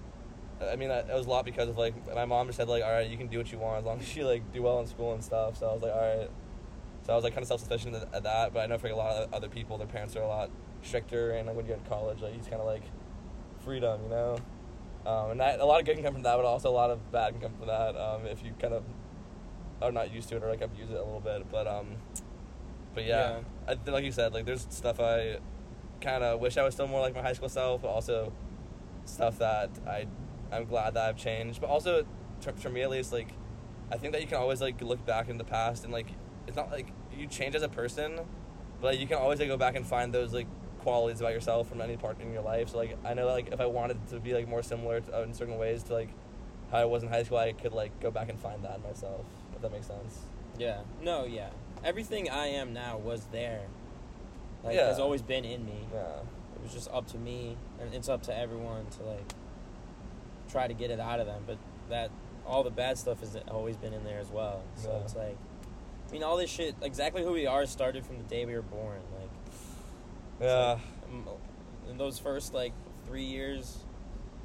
[0.61, 2.83] I mean, that, it was a lot because of like my mom just said like,
[2.83, 4.79] all right, you can do what you want as long as you like do well
[4.79, 5.57] in school and stuff.
[5.57, 6.29] So I was like, all right.
[7.05, 8.87] So I was like kind of self sufficient at, at that, but I know for
[8.87, 10.49] a lot of other people, their parents are a lot
[10.81, 12.83] stricter, and like when you're in college, like you just kind of like
[13.63, 14.37] freedom, you know.
[15.05, 16.91] Um, and that a lot of good can come from that, but also a lot
[16.91, 18.83] of bad can come from that um, if you kind of
[19.81, 21.49] are not used to it or like abuse it a little bit.
[21.49, 21.95] But um,
[22.93, 25.39] but yeah, I, like you said, like there's stuff I
[26.01, 28.33] kind of wish I was still more like my high school self, but also
[29.05, 30.05] stuff that I
[30.51, 31.61] I'm glad that I've changed.
[31.61, 32.05] But also
[32.41, 33.29] for, for me at least, like
[33.91, 36.07] I think that you can always like look back in the past and like
[36.47, 38.19] it's not like you change as a person,
[38.81, 40.47] but like, you can always like go back and find those like
[40.79, 42.69] qualities about yourself from any part in your life.
[42.69, 45.23] So like I know like if I wanted to be like more similar to, uh,
[45.23, 46.09] in certain ways to like
[46.71, 48.83] how I was in high school, I could like go back and find that in
[48.83, 49.25] myself.
[49.55, 50.19] If that makes sense.
[50.57, 50.81] Yeah.
[51.01, 51.25] No.
[51.25, 51.49] Yeah.
[51.83, 53.61] Everything I am now was there.
[54.63, 54.87] Like Yeah.
[54.87, 55.87] has always been in me.
[55.93, 56.19] Yeah.
[56.55, 59.33] It was just up to me, and it's up to everyone to like
[60.49, 61.43] try to get it out of them.
[61.45, 61.57] But
[61.89, 62.11] that
[62.45, 64.63] all the bad stuff has always been in there as well.
[64.75, 65.03] So Yeah.
[65.03, 65.37] it's like,
[66.07, 68.61] I mean, all this shit, exactly who we are, started from the day we were
[68.61, 69.01] born.
[69.19, 69.29] Like,
[70.41, 70.79] Yeah.
[71.07, 71.27] um,
[71.89, 72.73] in those first like
[73.05, 73.85] three years,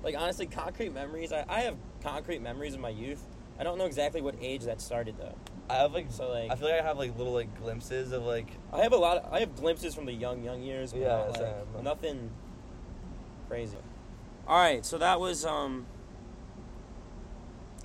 [0.03, 1.33] like honestly, concrete memories.
[1.33, 3.23] I, I have concrete memories of my youth.
[3.59, 5.35] I don't know exactly what age that started though.
[5.71, 8.25] I have like So like, I feel like I have like little like glimpses of
[8.25, 9.19] like I have a lot.
[9.19, 10.93] Of, I have glimpses from the young, young years.
[10.93, 12.31] But Yeah, not, like, nothing
[13.49, 13.79] crazy.
[14.47, 15.87] All right, so that was um,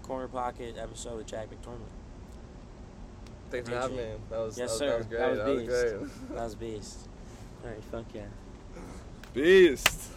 [0.10, 1.82] corner pocket episode with Jack Macdorman.
[3.52, 4.04] Thanks for having me.
[4.32, 4.98] That was Yes, that, sir.
[4.98, 5.20] was great.
[5.20, 5.70] That was That was beast.
[5.70, 6.30] great.
[6.36, 7.08] That was beast.
[7.64, 8.22] All right, fuck yeah.
[9.36, 10.10] Beast.